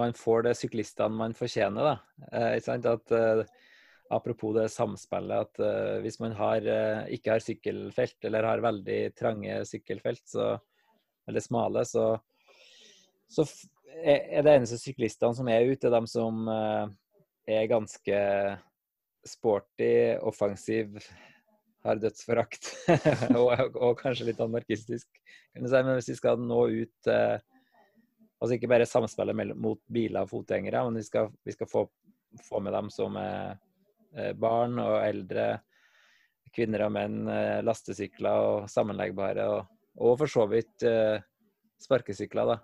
man 0.00 0.14
får 0.16 0.46
det 0.46 0.54
syklistene 0.56 1.18
man 1.18 1.36
fortjener, 1.36 1.90
da. 1.90 1.96
Uh, 2.30 2.50
ikke 2.56 2.68
sant? 2.70 2.88
At, 2.88 3.50
apropos 4.14 4.52
det 4.54 4.68
samspillet, 4.70 5.48
at 5.48 6.00
hvis 6.04 6.18
man 6.20 6.34
har, 6.36 6.66
ikke 7.10 7.32
har 7.32 7.40
sykkelfelt, 7.42 8.18
eller 8.28 8.46
har 8.46 8.62
veldig 8.62 8.98
trange 9.16 9.56
sykkelfelt, 9.66 10.22
så, 10.28 10.50
eller 11.26 11.42
smale, 11.42 11.82
så, 11.88 12.04
så 13.32 13.46
er 14.04 14.44
det 14.44 14.52
eneste 14.52 14.78
syklistene 14.78 15.34
som 15.34 15.48
er 15.50 15.72
ute, 15.72 15.90
de 15.90 16.02
som 16.12 16.44
er 16.46 17.66
ganske 17.72 18.20
sporty, 19.26 19.90
offensiv, 20.20 21.00
har 21.84 22.00
dødsforakt. 22.00 22.70
og, 23.40 23.50
og, 23.76 23.92
kanskje 24.00 24.30
litt 24.30 24.40
anarkistisk, 24.42 25.08
si. 25.08 25.58
Men 25.60 25.92
hvis 25.94 26.10
vi 26.12 26.16
skal 26.18 26.40
nå 26.40 26.62
ut 26.82 27.10
eh, 27.10 27.36
Altså 28.42 28.58
ikke 28.58 28.68
bare 28.68 28.84
samspillet 28.84 29.54
mot 29.56 29.78
biler 29.94 30.26
og 30.26 30.28
fotgjengere, 30.28 30.82
men 30.84 30.98
vi 30.98 31.04
skal, 31.06 31.30
vi 31.46 31.52
skal 31.54 31.68
få, 31.70 31.84
få, 32.44 32.58
med 32.60 32.74
dem 32.76 32.90
som 32.92 33.14
er 33.16 33.54
eh, 34.12 34.34
barn 34.36 34.74
og 34.82 34.98
eldre, 34.98 35.46
kvinner 36.52 36.84
og 36.84 36.92
menn, 36.92 37.22
eh, 37.30 37.62
lastesykler 37.64 38.48
og 38.50 38.66
sammenleggbare, 38.68 39.46
og, 39.48 39.70
og 39.96 40.18
for 40.20 40.34
så 40.34 40.44
vidt 40.50 40.84
eh, 40.84 41.22
sparkesykler, 41.86 42.52
da. 42.52 42.58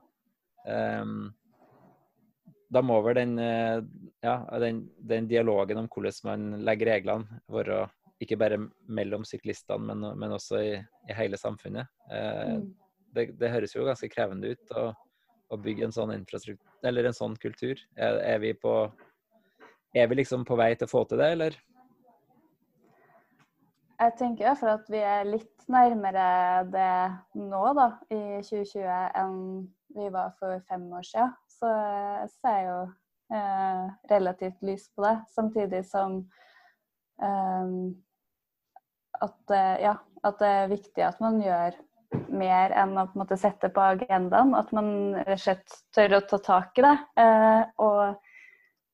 Um, 1.01 1.31
da 2.71 2.83
må 2.87 3.01
vel 3.03 3.19
den, 3.19 3.39
eh, 3.43 3.81
ja, 4.23 4.35
den, 4.63 4.85
den, 5.11 5.27
dialogen 5.31 5.81
om 5.81 5.89
hvordan 5.91 6.21
man 6.29 6.51
legger 6.67 6.93
reglene, 6.93 7.41
være 7.51 7.83
ikke 8.21 8.39
bare 8.41 8.59
mellom 8.89 9.25
syklistene, 9.25 9.81
men, 9.91 10.05
men 10.21 10.37
også 10.37 10.61
i, 10.61 10.73
i, 11.09 11.15
hele 11.17 11.39
samfunnet. 11.41 11.89
Eh, 12.13 12.57
mm. 12.59 12.67
det, 13.17 13.27
det, 13.41 13.53
høres 13.55 13.75
jo 13.75 13.87
ganske 13.87 14.11
krevende 14.13 14.53
ut 14.53 14.75
å, 14.77 14.91
å, 15.51 15.61
bygge 15.61 15.89
en 15.89 15.97
sånn 15.97 16.13
infrastruktur, 16.15 16.67
eller 16.87 17.09
en 17.09 17.17
sånn 17.17 17.39
kultur. 17.41 17.81
Er, 17.97 18.21
er, 18.35 18.39
vi 18.45 18.53
på 18.57 18.75
Er 19.97 20.07
vi 20.07 20.21
liksom 20.21 20.45
på 20.47 20.55
vei 20.55 20.75
til 20.79 20.87
å 20.87 20.91
få 20.93 21.05
til 21.09 21.19
det, 21.19 21.33
eller? 21.35 21.57
Jeg 24.01 24.13
tenker 24.17 24.45
i 24.45 24.49
hvert 24.49 24.61
fall 24.61 24.77
at 24.79 24.87
vi 24.89 25.01
er 25.05 25.27
litt 25.29 25.65
nærmere 25.69 26.29
det 26.73 26.93
nå, 27.41 27.65
da, 27.77 27.89
i 28.09 28.21
2020, 28.47 28.87
enn 29.19 29.41
vi 29.97 30.07
var 30.15 30.31
for 30.39 30.61
fem 30.69 30.87
år 30.95 31.05
siden. 31.05 31.35
Så 31.51 31.73
jeg 31.73 32.31
ser 32.37 32.61
jo 32.69 32.77
eh, 33.35 33.91
relativt 34.13 34.63
lys 34.65 34.87
på 34.95 35.05
det. 35.05 35.17
Samtidig 35.35 35.83
som 35.89 36.21
um, 37.21 37.75
at, 39.25 39.51
eh, 39.51 39.77
ja, 39.85 39.95
at, 40.23 40.39
det 40.41 40.49
er 40.49 40.73
viktig 40.73 41.05
at 41.07 41.21
man 41.23 41.41
gjør 41.43 41.77
mer 42.35 42.75
enn 42.75 42.97
å 42.99 43.07
på 43.07 43.15
en 43.15 43.23
måte 43.23 43.39
sette 43.39 43.71
på 43.73 43.85
agendaen. 43.85 44.55
At 44.59 44.73
man 44.77 44.91
rett 45.21 45.37
og 45.37 45.43
slett 45.45 45.77
tør 45.95 46.19
å 46.19 46.23
ta 46.31 46.41
tak 46.47 46.81
i 46.81 46.87
det. 46.87 46.97
Eh, 47.23 47.63
og, 47.85 48.31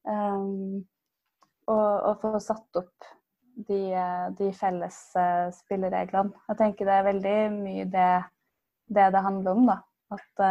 um, 0.08 0.80
og, 1.66 1.90
og, 1.96 2.16
få 2.22 2.40
satt 2.42 2.80
opp 2.82 3.12
de, 3.68 3.80
de 4.38 4.50
felles 4.54 4.98
spillereglene. 5.56 6.34
Jeg 6.50 6.60
tenker 6.60 6.88
det 6.88 6.98
er 6.98 7.06
veldig 7.06 7.38
mye 7.56 7.86
det 7.92 8.10
det, 8.86 9.06
det 9.16 9.22
handler 9.24 9.56
om. 9.56 9.64
da. 9.66 9.78
At 10.14 10.42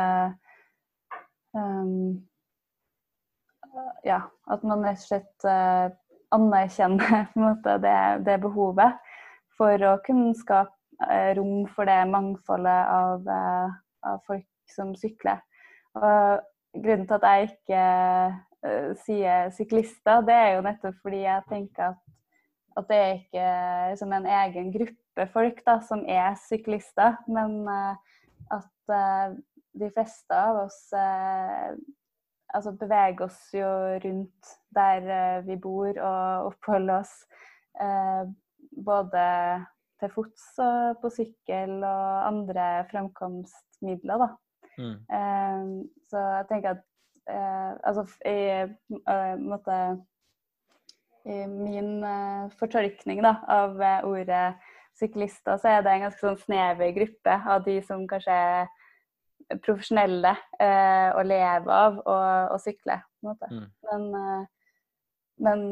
um, 1.55 2.25
ja, 4.03 4.17
at 4.51 4.65
man 4.67 4.83
rett 4.83 4.99
og 4.99 5.05
slett 5.05 5.47
anerkjenner 6.35 7.29
måte, 7.39 7.77
det, 7.83 7.97
det, 8.25 8.39
behovet 8.43 8.97
for 9.59 9.85
å 9.87 9.95
kunne 10.05 10.33
skape 10.37 10.73
eh, 11.09 11.31
rom 11.37 11.65
for 11.75 11.87
det 11.89 12.01
mangfoldet 12.11 12.91
av, 12.91 13.27
eh, 13.27 13.77
av 14.11 14.21
folk 14.27 14.47
som 14.71 14.93
sykler. 14.97 15.41
Og 15.95 16.43
grunnen 16.83 17.07
til 17.07 17.15
at 17.15 17.25
jeg 17.29 17.49
ikke 17.49 17.83
uh, 18.67 18.89
sier 19.05 19.51
syklister, 19.55 20.25
det 20.27 20.35
er 20.35 20.49
jo 20.57 20.65
nettopp 20.65 20.97
fordi 21.05 21.21
jeg 21.21 21.45
tenker 21.47 21.93
at, 21.93 22.01
at 22.75 22.89
det 22.89 22.97
er 22.99 23.13
ikke 23.13 23.45
liksom 23.93 24.15
en 24.17 24.27
egen 24.41 24.73
gruppe 24.73 25.27
folk 25.31 25.61
da, 25.63 25.77
som 25.87 26.03
er 26.03 26.35
syklister, 26.41 27.15
men 27.31 27.63
at 28.51 28.95
de 29.79 29.91
fleste 29.95 30.35
av 30.35 30.65
oss 30.65 30.81
altså 32.51 32.73
beveger 32.75 33.23
oss 33.29 33.39
jo 33.55 33.69
rundt 34.03 34.51
der 34.75 35.07
vi 35.47 35.55
bor 35.63 35.95
og 35.95 36.51
oppholder 36.51 37.05
oss 37.05 37.15
både 38.75 39.25
til 40.01 40.11
fots 40.11 40.47
og 40.59 40.97
på 41.01 41.11
sykkel 41.13 41.77
og 41.83 42.27
andre 42.27 42.85
framkomstmidler, 42.91 44.25
Da. 44.25 44.33
Mm. 44.75 44.95
Eh, 45.17 45.67
så 46.09 46.19
jeg 46.19 46.47
tenker 46.49 46.75
at 46.75 46.83
uh, 47.31 47.73
altså 47.83 48.05
i 48.25 48.39
uh, 49.09 49.35
måte, 49.41 49.77
i 51.25 51.45
min 51.49 52.03
uh, 52.03 52.51
fortolkning 52.59 53.23
da, 53.25 53.37
av 53.49 53.79
ordet 54.05 54.55
syklister, 54.99 55.57
så 55.57 55.71
er 55.71 55.83
det 55.83 55.93
en 55.93 56.05
ganske 56.05 56.21
sånn 56.21 56.39
snever 56.39 56.93
gruppe 56.95 57.37
av 57.51 57.63
de 57.65 57.79
som 57.83 58.05
kanskje 58.07 58.35
er 58.35 58.73
profesjonelle 59.61 60.31
å 61.13 61.23
leve 61.27 61.69
av 61.69 61.97
å 62.09 62.55
sykle. 62.63 62.95
Mm. 63.21 63.65
Men, 63.85 64.05
men 65.43 65.65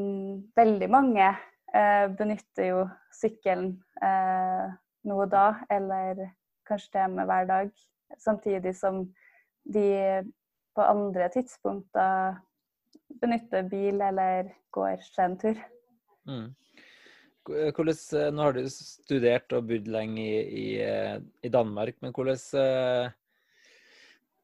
veldig 0.54 0.90
mange 0.92 1.30
benytter 1.74 2.68
jo 2.70 2.82
sykkelen 3.18 3.72
eh, 4.06 4.74
nå 5.10 5.20
og 5.26 5.32
da, 5.32 5.48
eller 5.74 6.28
kanskje 6.68 6.92
til 6.96 7.16
med 7.18 7.28
hver 7.30 7.48
dag. 7.50 7.72
Samtidig 8.22 8.76
som 8.78 9.08
de 9.74 9.88
på 10.76 10.86
andre 10.86 11.30
tidspunkter 11.34 12.38
benytter 13.22 13.66
bil 13.70 14.02
eller 14.02 14.52
går 14.74 15.02
seg 15.06 15.26
en 15.26 15.40
tur. 15.42 15.64
Mm. 16.30 16.48
Hvordan, 17.44 17.98
eh, 18.20 18.30
nå 18.32 18.46
har 18.46 18.56
du 18.56 18.70
studert 18.72 19.54
og 19.54 19.68
bodd 19.68 19.90
lenge 19.92 20.24
i, 20.24 20.38
i, 20.64 20.68
eh, 20.82 21.18
i, 21.44 21.52
Danmark, 21.52 21.98
men 22.02 22.14
hvordan 22.16 22.40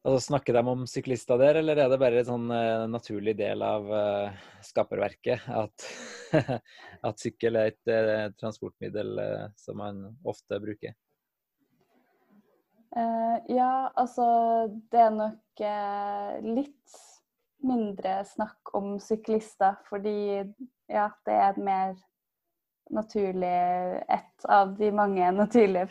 altså, 0.04 0.20
Snakker 0.26 0.56
de 0.56 0.62
om 0.72 0.86
syklister 0.88 1.38
der, 1.40 1.60
eller 1.60 1.78
er 1.78 1.90
det 1.92 2.00
bare 2.00 2.22
en 2.22 2.28
sånn 2.28 2.48
uh, 2.52 2.86
naturlig 2.90 3.36
del 3.38 3.62
av 3.64 3.86
uh, 3.90 4.40
skaperverket 4.64 5.46
at, 5.52 5.86
at 7.08 7.22
sykkel 7.22 7.60
er 7.60 7.72
et 7.72 7.92
uh, 7.92 8.26
transportmiddel 8.40 9.20
som 9.60 9.80
man 9.82 10.04
ofte 10.24 10.60
bruker? 10.62 10.96
ja, 12.90 13.86
altså 13.94 14.24
det 14.90 14.98
er 14.98 15.12
nok 15.14 15.60
litt 16.42 16.94
mindre 17.62 18.16
snakk 18.26 18.72
om 18.74 18.96
syklister, 18.98 19.76
fordi 19.86 20.40
ja, 20.90 21.04
det 21.28 21.36
er 21.36 21.60
mer 21.62 21.92
naturlig 22.90 23.52
Et 24.10 24.48
av 24.48 24.74
de 24.78 24.90
mange 24.90 25.30
naturlige 25.32 25.86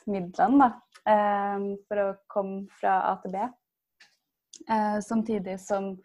fremkomstmidlene 0.00 0.58
da, 0.58 0.70
eh, 1.10 1.76
for 1.88 2.02
å 2.02 2.16
komme 2.28 2.68
fra 2.80 3.00
A 3.10 3.16
til 3.22 3.32
B. 3.32 3.48
Eh, 4.68 5.00
samtidig 5.00 5.58
som 5.60 6.00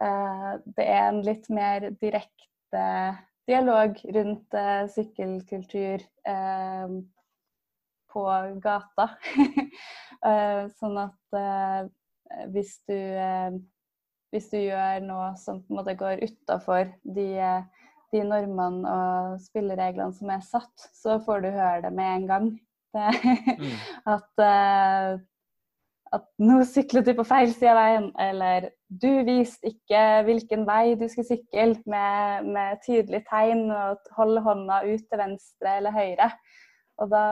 eh, 0.00 0.52
det 0.76 0.84
er 0.86 1.08
en 1.08 1.22
litt 1.22 1.48
mer 1.50 1.90
direkte 2.00 3.16
dialog 3.48 3.96
rundt 4.14 4.52
sykkelkultur 4.92 6.02
på 8.12 8.24
gata. 8.60 9.06
sånn 10.78 10.98
at 11.00 11.38
hvis 12.52 12.74
du, 12.84 12.98
hvis 14.28 14.50
du 14.52 14.58
gjør 14.58 15.00
noe 15.06 15.30
som 15.40 15.62
på 15.62 15.72
en 15.72 15.78
måte 15.80 15.96
går 15.96 16.20
utafor 16.28 16.92
de 17.08 17.30
de 18.12 18.22
normene 18.24 18.88
og 18.88 19.40
spillereglene 19.44 20.14
som 20.16 20.30
er 20.32 20.44
satt, 20.44 20.88
så 20.96 21.18
får 21.24 21.44
du 21.44 21.50
høre 21.52 21.82
det 21.84 21.92
med 21.96 22.14
en 22.14 22.28
gang. 22.28 22.48
Mm. 22.96 23.74
at, 24.14 24.42
uh, 24.42 25.18
at 26.16 26.26
nå 26.40 26.60
syklet 26.68 27.08
du 27.08 27.12
på 27.18 27.26
feil 27.28 27.52
side 27.52 27.72
av 27.72 27.80
veien, 27.80 28.06
eller 28.24 28.70
du 28.88 29.10
viste 29.28 29.72
ikke 29.72 30.04
hvilken 30.28 30.64
vei 30.68 30.94
du 31.00 31.04
skulle 31.08 31.28
sykle, 31.28 31.74
med, 31.90 32.48
med 32.54 32.80
tydelig 32.86 33.24
tegn, 33.28 33.66
og 33.74 34.14
holde 34.16 34.44
hånda 34.46 34.80
ut 34.88 35.04
til 35.04 35.22
venstre 35.22 35.76
eller 35.80 35.96
høyre. 35.96 36.30
Og 36.98 37.12
da, 37.12 37.24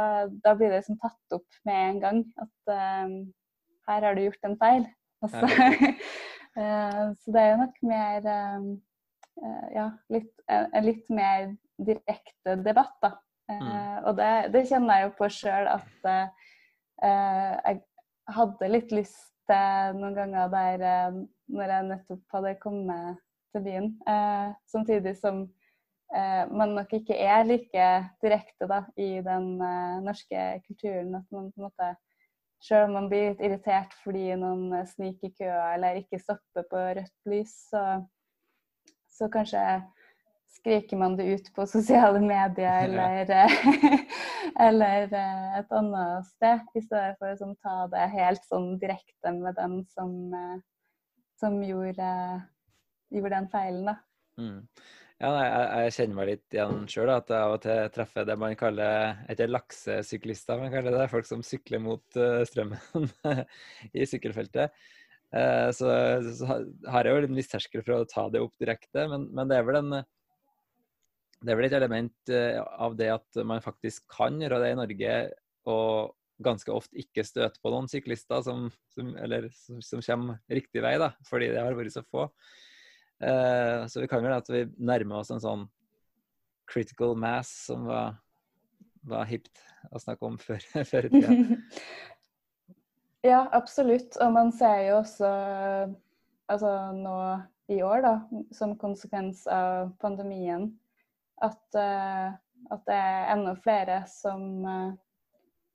da 0.45 0.53
blir 0.55 0.71
det 0.71 0.83
liksom 0.83 1.01
tatt 1.03 1.39
opp 1.41 1.63
med 1.67 1.81
en 1.87 2.03
gang 2.05 2.21
at 2.43 2.75
uh, 2.75 3.17
her 3.91 4.09
har 4.09 4.15
du 4.15 4.27
gjort 4.27 4.51
en 4.51 4.61
feil. 4.61 4.85
Altså, 5.25 5.49
uh, 6.61 7.09
så 7.21 7.33
det 7.33 7.43
er 7.43 7.51
jo 7.55 7.63
nok 7.65 7.81
mer 7.89 8.31
Eh, 9.43 9.69
ja, 9.75 9.91
litt, 10.13 10.33
en 10.49 10.85
litt 10.87 11.09
mer 11.13 11.51
direkte 11.77 12.57
debatt, 12.65 12.97
da. 13.05 13.13
Eh, 13.51 13.63
mm. 13.63 14.05
Og 14.07 14.17
det, 14.19 14.31
det, 14.55 14.65
kjenner 14.71 15.01
jeg 15.01 15.09
jo 15.09 15.15
på 15.19 15.29
sjøl 15.33 15.69
at 15.71 16.09
uh, 16.11 16.31
jeg 17.03 17.81
hadde 18.37 18.71
litt 18.73 18.95
lyst 18.95 19.35
til 19.47 20.01
noen 20.01 20.17
ganger 20.17 20.51
der 20.55 20.87
uh, 20.87 21.21
når 21.55 21.75
jeg 21.75 21.89
nettopp 21.91 22.35
hadde 22.35 22.57
kommet 22.63 23.21
til 23.55 23.63
byen. 23.63 23.93
Samtidig 24.69 25.15
som 25.17 25.47
man 26.53 26.75
nok 26.77 26.93
ikke 26.95 27.17
er 27.19 27.47
like 27.47 27.87
direkte 28.23 28.67
da, 28.71 28.81
i 29.01 29.23
den 29.25 29.57
norske 30.05 30.43
kulturen. 30.67 31.15
At 31.19 31.31
man 31.35 31.49
på 31.55 31.63
en 31.63 31.67
måte 31.69 31.95
Selv 32.63 32.89
om 32.89 32.95
man 32.97 33.09
blir 33.09 33.31
litt 33.31 33.41
irritert 33.45 33.93
fordi 34.03 34.31
noen 34.41 34.75
sniker 34.89 35.29
i 35.29 35.35
køa 35.39 35.75
eller 35.75 35.99
ikke 36.01 36.19
stopper 36.19 36.65
på 36.71 36.85
rødt 36.99 37.31
lys, 37.31 37.53
så 37.71 37.83
så 39.17 39.29
kanskje 39.33 39.63
skriker 40.49 40.99
man 40.99 41.17
det 41.17 41.25
ut 41.25 41.55
på 41.55 41.67
sosiale 41.67 42.21
medier 42.21 42.89
eller, 42.89 43.31
eller 44.69 45.15
eh, 45.15 45.59
et 45.61 45.73
annet 45.79 46.29
sted, 46.33 46.67
i 46.75 46.83
stedet 46.85 47.17
for 47.21 47.33
å 47.33 47.39
sånn, 47.41 47.57
ta 47.63 47.79
det 47.93 48.11
helt 48.17 48.45
sånn 48.49 48.75
direkte 48.83 49.35
med 49.37 49.57
den 49.59 49.81
som, 49.95 50.13
eh, 50.35 50.59
som 51.41 51.59
gjorde, 51.63 52.11
gjorde, 53.15 53.35
den 53.37 53.51
feilen. 53.53 53.91
da. 53.93 53.99
Mm. 54.41 54.61
Ja, 55.17 55.31
jeg, 55.33 55.53
jeg, 55.65 55.93
kjenner 55.97 56.17
meg 56.19 56.27
litt 56.29 56.55
igjen 56.59 56.83
sjøl. 56.93 57.09
At 57.15 57.31
jeg 57.33 57.41
av 57.41 57.55
og 57.55 57.63
til 57.65 57.87
treffer 57.95 58.27
det 58.29 58.35
man 58.37 58.59
kaller 58.61 59.23
ikke 59.33 59.47
laksesyklister, 59.49 60.61
man 60.61 60.75
kaller 60.75 60.93
det 60.93 61.07
folk 61.09 61.25
som 61.25 61.41
sykler 61.47 61.81
mot 61.81 62.19
strømmen 62.51 63.09
i 63.97 64.05
sykkelfeltet. 64.05 64.77
Eh, 65.35 65.71
så, 65.75 65.89
så, 66.37 66.59
har 66.93 67.09
jeg 67.09 67.17
jo 67.17 67.31
en 67.31 67.39
viss 67.39 67.51
terskel 67.51 67.83
for 67.83 67.97
å 67.97 68.09
ta 68.09 68.27
det 68.33 68.43
opp 68.45 68.55
direkte, 68.63 69.07
men, 69.11 69.27
men 69.35 69.51
det 69.51 69.59
er 69.59 69.67
vel 69.67 69.81
en 69.81 69.97
det 71.47 71.53
er 71.55 71.59
vel 71.61 71.69
et 71.69 71.77
element 71.79 72.33
eh, 72.35 72.59
av 72.59 72.97
det 72.99 73.11
at 73.15 73.41
man 73.47 73.63
faktisk 73.63 74.07
kan 74.11 74.39
gjøre 74.43 74.59
det 74.63 74.73
i 74.73 74.79
Norge, 74.79 75.17
og 75.71 76.15
ganske 76.43 76.73
ofte 76.75 76.99
ikke 77.01 77.25
støte 77.25 77.63
på 77.63 77.73
noen 77.73 77.89
syklister 77.89 78.43
som, 78.45 78.67
som, 78.93 79.15
eller, 79.23 79.49
som, 79.55 79.81
som 79.85 80.03
kommer 80.05 80.41
riktig 80.53 80.83
vei, 80.85 80.97
da, 81.01 81.13
fordi 81.29 81.53
det 81.55 81.63
har 81.63 81.79
vært 81.79 81.95
så 81.95 82.05
få. 82.05 82.27
Eh, 83.25 83.87
så 83.89 84.03
vi 84.03 84.11
kan 84.11 84.25
vel 84.25 84.37
at 84.37 84.51
vi 84.53 84.67
nærmer 84.77 85.23
oss 85.23 85.33
en 85.33 85.43
sånn 85.43 85.65
critical 86.69 87.15
mass 87.17 87.53
som 87.71 87.87
var, 87.89 88.19
var 89.07 89.31
hipt 89.31 89.63
å 89.95 90.03
snakke 90.03 90.29
om 90.29 90.37
før, 90.43 90.61
i 90.83 91.09
tida. 91.15 91.33
Ja, 93.27 93.41
absolutt. 93.57 94.15
Og 94.23 94.29
man 94.37 94.53
ser 94.55 94.85
jo 94.87 94.99
også 95.01 95.29
altså 96.47 96.73
nå 96.95 97.17
i 97.75 97.81
år, 97.83 98.05
da, 98.05 98.13
som 98.55 98.77
konsekvens 98.79 99.47
av 99.51 99.89
pandemien, 100.03 100.69
at, 101.45 101.63
uh, 101.77 102.37
at 102.73 102.85
det 102.89 102.99
er 102.99 103.33
enda 103.35 103.55
flere 103.61 103.99
som, 104.11 104.45
uh, 104.65 104.95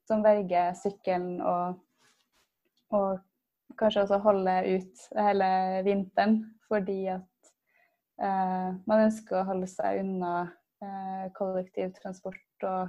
som 0.08 0.24
velger 0.24 0.72
sykkelen 0.78 1.40
og, 1.40 1.78
og, 2.94 3.20
kanskje 3.78 4.02
også 4.02 4.18
holder 4.20 4.66
ut 4.68 5.04
hele 5.16 5.46
vinteren 5.86 6.34
fordi 6.68 7.06
at 7.08 7.52
uh, 8.20 8.74
man 8.84 9.06
ønsker 9.06 9.38
å 9.38 9.46
holde 9.48 9.68
seg 9.70 10.02
unna 10.04 10.34
kollektivtransport 11.38 12.64
og 12.66 12.88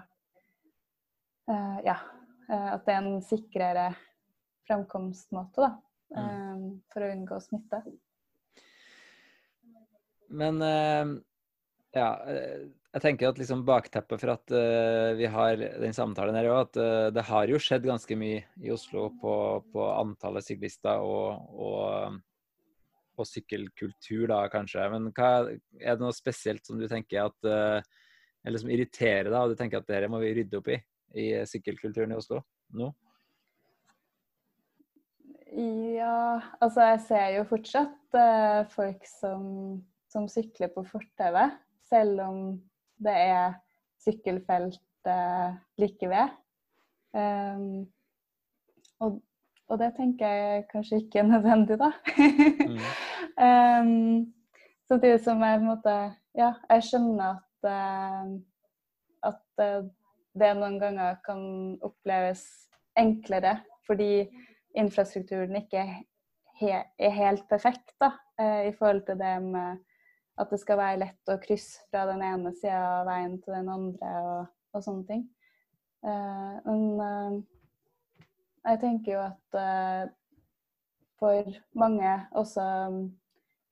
ja, 1.85 1.93
at 2.49 2.87
det 2.87 2.93
er 2.95 3.03
en 3.03 3.19
sikrere 3.21 3.83
fremkomstmåte 4.67 5.61
da, 5.61 5.69
mm. 6.15 6.23
Eh, 6.23 6.65
for 6.93 7.05
å 7.05 7.11
unngå 7.13 7.39
smitte. 7.43 7.81
Men 10.33 10.61
eh, 10.65 11.13
ja, 11.93 12.09
eh, 12.29 12.65
jeg 12.93 13.03
tenker 13.03 13.29
at 13.29 13.39
liksom 13.41 13.63
bakteppet 13.65 14.21
for 14.21 14.33
at 14.35 14.53
vi 15.17 15.25
har 15.33 15.57
den 15.81 15.95
samtalen 15.97 16.35
her, 16.37 16.45
er 16.45 16.59
at 16.59 16.77
det 17.15 17.23
har 17.25 17.49
jo 17.49 17.57
skjedd 17.57 17.87
ganske 17.87 18.17
mye 18.21 18.43
i 18.61 18.69
Oslo 18.73 19.07
på, 19.17 19.33
på 19.73 19.87
antallet 19.95 20.45
syklister 20.45 21.01
og, 21.01 21.47
og, 21.57 22.19
og, 23.17 23.25
sykkelkultur, 23.25 24.27
da 24.29 24.43
kanskje. 24.53 24.85
Men 24.93 25.09
hva, 25.09 25.31
er 25.81 25.97
det 25.97 26.05
noe 26.05 26.13
spesielt 26.13 26.69
som 26.69 26.77
du 26.77 26.85
tenker 26.85 27.31
at 27.31 27.49
Eller 28.45 28.61
som 28.61 28.69
irriterer 28.69 29.31
deg, 29.31 29.39
og 29.39 29.55
du 29.55 29.57
tenker 29.57 29.81
at 29.81 29.89
dette 29.89 30.11
må 30.13 30.21
vi 30.21 30.35
rydde 30.37 30.61
opp 30.61 30.69
i 30.69 30.77
i 31.13 31.29
sykkelkulturen 31.49 32.13
i 32.13 32.17
Oslo 32.17 32.41
nå? 32.77 32.89
Ja, 35.53 36.41
altså 36.63 36.87
jeg 36.89 37.01
ser 37.07 37.27
jo 37.35 37.43
fortsatt 37.45 38.17
uh, 38.17 38.63
folk 38.73 39.03
som, 39.05 39.43
som, 40.09 40.25
sykler 40.31 40.71
på 40.73 40.81
fortauet, 40.89 41.59
selv 41.89 42.21
om 42.21 42.39
det 43.03 43.13
er 43.13 43.53
sykkelfelt 44.03 45.09
eh, 45.09 45.55
like 45.81 46.09
ved. 46.09 46.31
Um, 47.13 47.85
og, 48.99 49.19
og, 49.67 49.79
det 49.79 49.91
tenker 49.97 50.27
jeg 50.27 50.63
kanskje 50.71 51.03
ikke 51.03 51.19
er 51.21 51.27
nødvendig, 51.29 51.77
da. 51.79 51.91
mm. 52.69 52.79
um, 53.45 54.33
samtidig 54.89 55.19
som 55.21 55.43
jeg 55.43 55.59
på 55.59 55.63
en 55.63 55.69
måte 55.69 55.97
Ja, 56.33 56.55
jeg 56.69 56.83
skjønner 56.87 57.35
at, 57.35 57.67
uh, 57.69 58.31
at 59.29 59.83
det 60.33 60.49
noen 60.57 60.79
ganger 60.81 61.19
kan 61.21 61.43
oppleves 61.85 62.41
enklere 62.97 63.59
fordi 63.85 64.23
infrastrukturen 64.73 65.59
ikke 65.59 65.83
er 66.63 67.13
helt 67.13 67.45
perfekt 67.51 67.93
da, 68.01 68.09
uh, 68.41 68.63
i 68.65 68.73
forhold 68.79 69.03
til 69.05 69.21
det 69.21 69.35
med 69.45 69.77
at 70.39 70.49
det 70.49 70.59
skal 70.61 70.79
være 70.79 71.01
lett 71.03 71.29
å 71.31 71.39
krysse 71.41 71.83
fra 71.91 72.07
den 72.09 72.23
ene 72.25 72.53
sida 72.57 72.81
av 72.99 73.07
veien 73.09 73.37
til 73.43 73.53
den 73.53 73.69
andre 73.69 74.13
og, 74.25 74.51
og 74.73 74.85
sånne 74.85 75.05
ting. 75.09 75.23
Uh, 76.03 76.57
men 76.65 76.81
uh, 76.99 77.35
jeg 78.63 78.79
tenker 78.81 79.13
jo 79.13 79.21
at 79.23 79.57
for 81.19 81.55
mange 81.77 82.13
også 82.35 82.63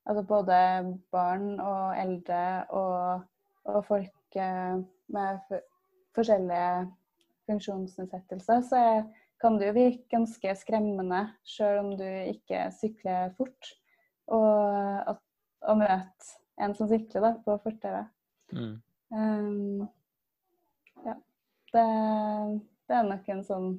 altså 0.06 0.24
både 0.28 0.58
barn 1.12 1.60
og 1.64 1.98
eldre 2.00 2.44
og, 2.76 3.24
og 3.72 3.86
folk 3.88 4.38
med 5.12 5.56
forskjellige 6.16 6.92
funksjonsnedsettelser, 7.50 8.62
så 8.68 8.82
kan 9.42 9.58
det 9.60 9.72
jo 9.72 9.78
virke 9.80 10.12
ganske 10.12 10.56
skremmende, 10.60 11.24
sjøl 11.48 11.80
om 11.86 11.92
du 12.00 12.08
ikke 12.08 12.68
sykler 12.76 13.32
fort. 13.40 13.74
og, 14.28 15.18
å 15.70 15.76
møte 15.78 16.41
en 16.60 16.76
som 16.76 16.90
sykler 16.90 17.24
da, 17.24 17.32
på 17.46 17.58
fortauet. 17.64 18.10
Mm. 18.52 18.82
Um, 19.12 19.88
ja. 21.06 21.16
Det, 21.72 21.86
det, 22.88 22.96
er 22.96 23.08
nok 23.08 23.30
en 23.32 23.42
sånn 23.48 23.70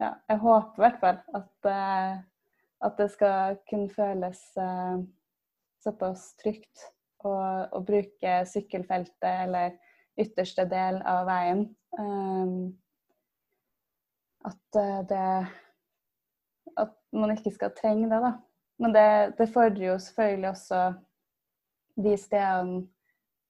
Ja, 0.00 0.14
jeg 0.28 0.40
håper 0.40 0.76
i 0.76 0.82
hvert 0.84 0.98
fall 1.00 1.18
at, 1.36 1.68
uh, 1.68 2.16
at 2.84 2.98
det 3.00 3.08
skal 3.12 3.58
kunne 3.68 3.92
føles 3.92 4.40
uh, 4.60 5.00
såpass 5.84 6.30
trygt 6.40 6.88
å, 7.24 7.32
å, 7.72 7.80
bruke 7.84 8.38
sykkelfeltet 8.48 9.28
eller 9.46 9.76
ytterste 10.20 10.66
del 10.68 11.00
av 11.08 11.24
veien. 11.28 11.64
Um, 11.96 12.74
at 14.44 14.80
uh, 14.80 15.00
det 15.08 15.28
At 16.76 16.92
man 17.16 17.32
ikke 17.32 17.54
skal 17.54 17.72
trenge 17.76 18.10
det, 18.10 18.20
da. 18.20 18.34
Men 18.82 18.92
det, 18.92 19.08
det 19.38 19.48
fordrer 19.48 19.94
jo 19.94 19.98
selvfølgelig 20.02 20.50
også 20.50 20.80
de 21.96 22.16
stedene 22.20 22.84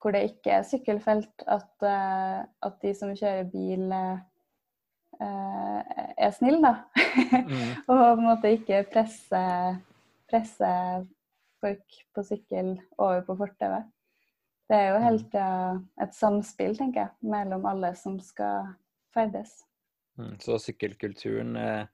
hvor 0.06 0.14
det 0.14 0.26
ikke 0.28 0.52
er 0.54 0.66
sykkelfelt, 0.66 1.42
at, 1.50 1.72
uh, 1.82 2.44
at 2.66 2.78
de 2.82 2.92
som 2.94 3.14
kjører 3.16 3.48
bil, 3.50 3.88
uh, 3.90 4.18
er 5.18 6.32
snille, 6.36 6.60
da. 6.62 6.74
Mm. 7.42 7.70
og 7.88 7.92
på 7.96 8.08
en 8.12 8.26
måte 8.26 8.52
ikke 8.54 8.84
presser 8.92 9.80
presse 10.30 10.68
folk 11.62 11.98
på 12.14 12.24
sykkel 12.26 12.74
over 12.98 13.22
på 13.26 13.36
fortauet. 13.38 13.86
Det 14.66 14.78
er 14.78 14.88
jo 14.90 15.02
helt 15.04 15.34
mm. 15.38 15.82
et 16.02 16.14
samspill, 16.14 16.74
tenker 16.76 17.04
jeg, 17.04 17.30
mellom 17.32 17.66
alle 17.70 17.92
som 17.98 18.18
skal 18.20 18.74
ferdes. 19.14 19.60
Mm, 20.18 20.34
så 20.42 20.58
sykkelkulturen 20.60 21.54
er 21.56 21.86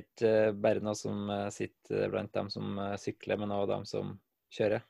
ikke 0.00 0.52
bare 0.56 0.82
noe 0.82 0.96
som 0.98 1.28
sitter 1.54 2.08
blant 2.10 2.32
dem 2.34 2.48
som 2.50 2.80
sykler, 2.98 3.38
men 3.40 3.52
også 3.54 3.72
dem 3.74 3.88
som 3.92 4.14
kjører? 4.56 4.84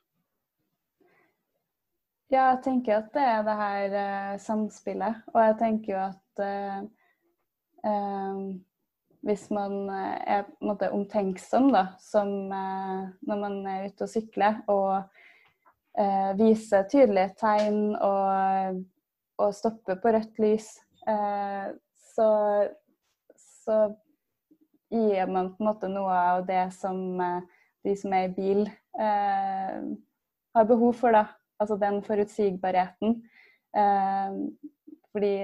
Ja, 2.27 2.49
jeg 2.51 2.62
tenker 2.65 2.97
at 2.97 3.12
det 3.15 3.23
er 3.23 3.43
det 3.47 3.53
her 3.55 3.93
eh, 4.01 4.39
samspillet. 4.43 5.21
Og 5.31 5.43
jeg 5.45 5.55
tenker 5.61 5.93
jo 5.93 5.99
at 6.09 6.41
eh, 6.43 6.81
eh, 7.87 8.41
hvis 9.27 9.45
man 9.55 9.77
er 9.91 10.43
på 10.49 10.57
en 10.59 10.71
måte 10.73 10.89
omtenksom, 10.95 11.69
da, 11.75 11.85
som 12.03 12.29
når 12.51 13.39
man 13.41 13.57
er 13.67 13.87
ute 13.89 14.07
og 14.07 14.11
sykler, 14.11 14.61
og 14.71 15.03
viser 16.39 16.85
tydelige 16.87 17.33
tegn 17.41 17.97
og, 17.97 18.77
og 19.43 19.55
stopper 19.57 19.99
på 19.99 20.12
rødt 20.15 20.39
lys, 20.39 20.69
så, 22.15 22.29
så 23.43 23.79
gir 24.95 25.33
man 25.33 25.51
på 25.57 25.65
en 25.65 25.71
måte 25.73 25.91
noe 25.91 26.21
av 26.37 26.45
det 26.47 26.69
som 26.77 27.19
de 27.19 27.97
som 27.99 28.15
er 28.15 28.29
i 28.29 28.35
bil, 28.37 28.62
har 28.95 30.71
behov 30.71 30.95
for, 31.01 31.17
da 31.17 31.27
altså 31.61 31.77
den 31.81 32.03
forutsigbarheten. 32.05 33.21
Eh, 33.77 34.37
fordi 35.12 35.35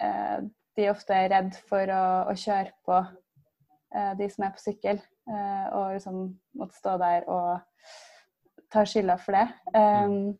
eh, 0.00 0.38
de 0.76 0.88
ofte 0.90 1.16
er 1.16 1.30
redd 1.32 1.56
for 1.68 1.92
å, 1.92 2.04
å 2.32 2.36
kjøre 2.38 2.72
på 2.86 2.98
eh, 3.00 4.12
de 4.18 4.28
som 4.32 4.46
er 4.46 4.54
på 4.54 4.62
sykkel, 4.62 5.00
eh, 5.28 5.66
og 5.72 5.96
liksom 5.96 6.22
måtte 6.60 6.78
stå 6.78 6.96
der 7.00 7.28
og 7.32 7.60
ta 8.72 8.84
skylda 8.88 9.18
for 9.20 9.36
det. 9.36 9.46
Mm. 9.76 10.32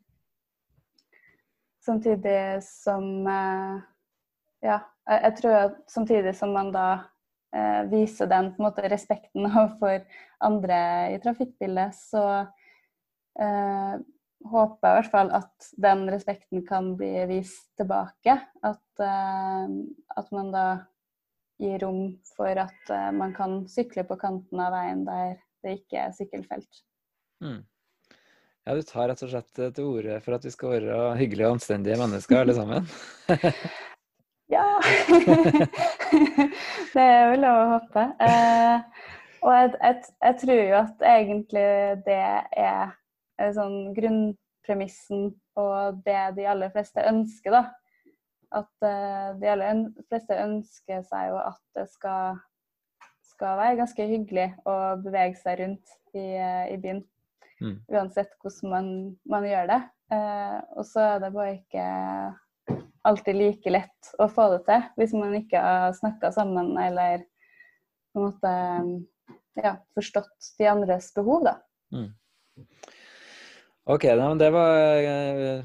samtidig 1.83 2.63
som 2.65 3.27
eh, 3.27 3.81
Ja, 4.63 4.77
jeg, 5.09 5.33
tror 5.41 5.55
at 5.59 5.79
samtidig 5.91 6.31
som 6.37 6.53
man 6.55 6.69
da 6.71 6.87
eh, 7.51 7.81
viser 7.91 8.29
den 8.31 8.53
på 8.53 8.61
en 8.61 8.67
måte 8.69 8.87
respekten 8.89 9.45
overfor 9.49 10.05
andre 10.39 10.77
i 11.13 11.19
trafikkbildet, 11.23 11.97
så 11.97 12.23
håper 14.49 14.87
jeg 14.87 14.93
i 14.93 15.01
hvert 15.01 15.11
fall 15.13 15.29
at 15.35 15.67
den 15.85 16.07
respekten 16.11 16.63
kan 16.67 16.93
bli 16.99 17.11
vist 17.29 17.69
tilbake. 17.79 18.37
At, 18.65 18.85
uh, 18.99 19.67
at 20.17 20.33
man 20.35 20.51
da 20.53 20.65
gir 21.61 21.79
rom 21.83 22.17
for 22.35 22.63
at 22.65 22.91
uh, 22.91 23.11
man 23.15 23.35
kan 23.37 23.61
sykle 23.71 24.05
på 24.07 24.17
kanten 24.21 24.63
av 24.63 24.73
veien 24.75 25.05
der 25.07 25.37
det 25.63 25.77
ikke 25.79 26.01
er 26.07 26.15
sykkelfelt. 26.15 26.83
Mm. 27.43 27.61
Ja, 28.63 28.75
du 28.75 28.83
tar 28.87 29.09
rett 29.11 29.23
og 29.25 29.31
slett 29.31 29.59
til 29.75 29.87
orde 29.87 30.19
for 30.23 30.35
at 30.37 30.45
vi 30.47 30.51
skal 30.53 30.77
være 30.77 30.99
hyggelige 31.19 31.49
og 31.49 31.57
anstendige 31.57 31.99
mennesker 31.99 32.43
alle 32.43 32.55
sammen? 32.55 32.87
ja. 34.55 34.67
det 36.93 37.03
er 37.03 37.31
vel 37.33 37.43
lov 37.43 37.59
å 37.59 37.69
håpe. 37.77 38.05
Uh, 38.19 39.07
og 39.43 39.55
jeg, 39.57 39.71
jeg, 39.79 40.11
jeg 40.23 40.37
tror 40.43 40.61
jo 40.61 40.75
at 40.79 41.07
egentlig 41.13 41.69
det 42.05 42.19
er 42.63 42.93
sånn 43.37 43.93
grunnpremissen 43.95 45.31
og 45.59 46.01
det 46.05 46.19
de 46.37 46.47
aller 46.49 46.73
fleste 46.73 47.05
ønsker, 47.09 47.55
da. 47.55 47.63
At 48.53 48.85
uh, 48.85 49.33
de 49.41 49.49
aller 49.49 49.85
fleste 50.11 50.37
ønsker 50.37 51.01
seg 51.09 51.31
jo 51.31 51.39
at 51.41 51.61
det 51.77 51.87
skal, 51.89 52.37
skal 53.33 53.57
være 53.57 53.79
ganske 53.81 54.07
hyggelig 54.11 54.51
å 54.69 54.75
bevege 55.01 55.39
seg 55.41 55.63
rundt 55.63 55.95
i, 56.13 56.27
uh, 56.37 56.65
i 56.69 56.77
byen. 56.81 57.01
Mm. 57.63 57.77
Uansett 57.95 58.33
hvordan 58.43 58.73
man, 58.73 58.87
man 59.29 59.47
gjør 59.47 59.69
det. 59.71 59.81
Uh, 60.13 60.59
og 60.77 60.85
så 60.85 61.07
er 61.15 61.23
det 61.23 61.33
bare 61.33 61.55
ikke 61.57 61.85
alltid 63.03 63.35
like 63.35 63.71
lett 63.73 64.13
å 64.21 64.29
få 64.31 64.47
det 64.53 64.61
til 64.67 64.83
hvis 64.99 65.13
man 65.17 65.33
ikke 65.35 65.59
har 65.59 65.95
snakka 65.97 66.29
sammen 66.35 66.75
eller 66.79 67.25
på 68.13 68.21
en 68.21 68.27
måte 68.29 68.53
ja, 69.59 69.75
forstått 69.97 70.53
de 70.59 70.67
andres 70.69 71.09
behov, 71.15 71.43
da. 71.47 71.57
Mm. 71.93 72.11
OK, 73.83 74.05
det 74.39 74.49
var 74.55 74.77
eh, 75.03 75.63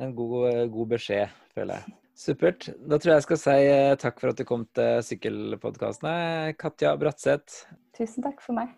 en 0.00 0.14
god, 0.16 0.70
god, 0.72 0.86
beskjed, 0.94 1.32
føler 1.52 1.76
jeg. 1.76 1.96
Supert. 2.16 2.68
Da 2.88 2.96
tror 2.96 3.10
jeg 3.12 3.18
jeg 3.18 3.26
skal 3.26 3.40
si 3.42 3.56
eh, 3.68 3.96
takk 4.00 4.22
for 4.22 4.32
at 4.32 4.38
du 4.38 4.46
kom 4.48 4.64
til 4.72 5.02
sykkelpodkastene, 5.04 6.54
Katja 6.56 6.94
Bratseth. 6.96 7.66
Tusen 7.98 8.24
takk 8.24 8.40
for 8.40 8.56
meg. 8.56 8.72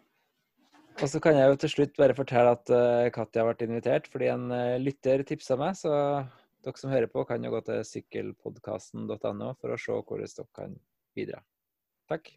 Og 0.97 1.13
så 1.13 1.21
kan 1.23 1.39
jeg 1.39 1.53
jo 1.53 1.61
til 1.63 1.73
slutt 1.77 1.95
bare 2.01 2.17
fortelle 2.19 2.57
at 2.57 2.73
eh, 2.75 3.11
Katja 3.15 3.45
har 3.45 3.53
vært 3.53 3.63
invitert 3.69 4.09
fordi 4.11 4.33
en 4.33 4.49
lytter 4.83 5.23
tipsa 5.29 5.59
meg. 5.61 5.79
Så 5.79 5.93
dere 6.67 6.83
som 6.83 6.91
hører 6.91 7.13
på, 7.13 7.23
kan 7.29 7.47
jo 7.47 7.53
gå 7.55 7.61
til 7.69 7.87
sykkelpodkasten.no 7.87 9.53
for 9.61 9.77
å 9.77 9.79
se 9.79 10.01
hvordan 10.01 10.35
dere 10.41 10.51
kan 10.59 10.75
bidra. 11.15 11.45
Takk. 12.11 12.35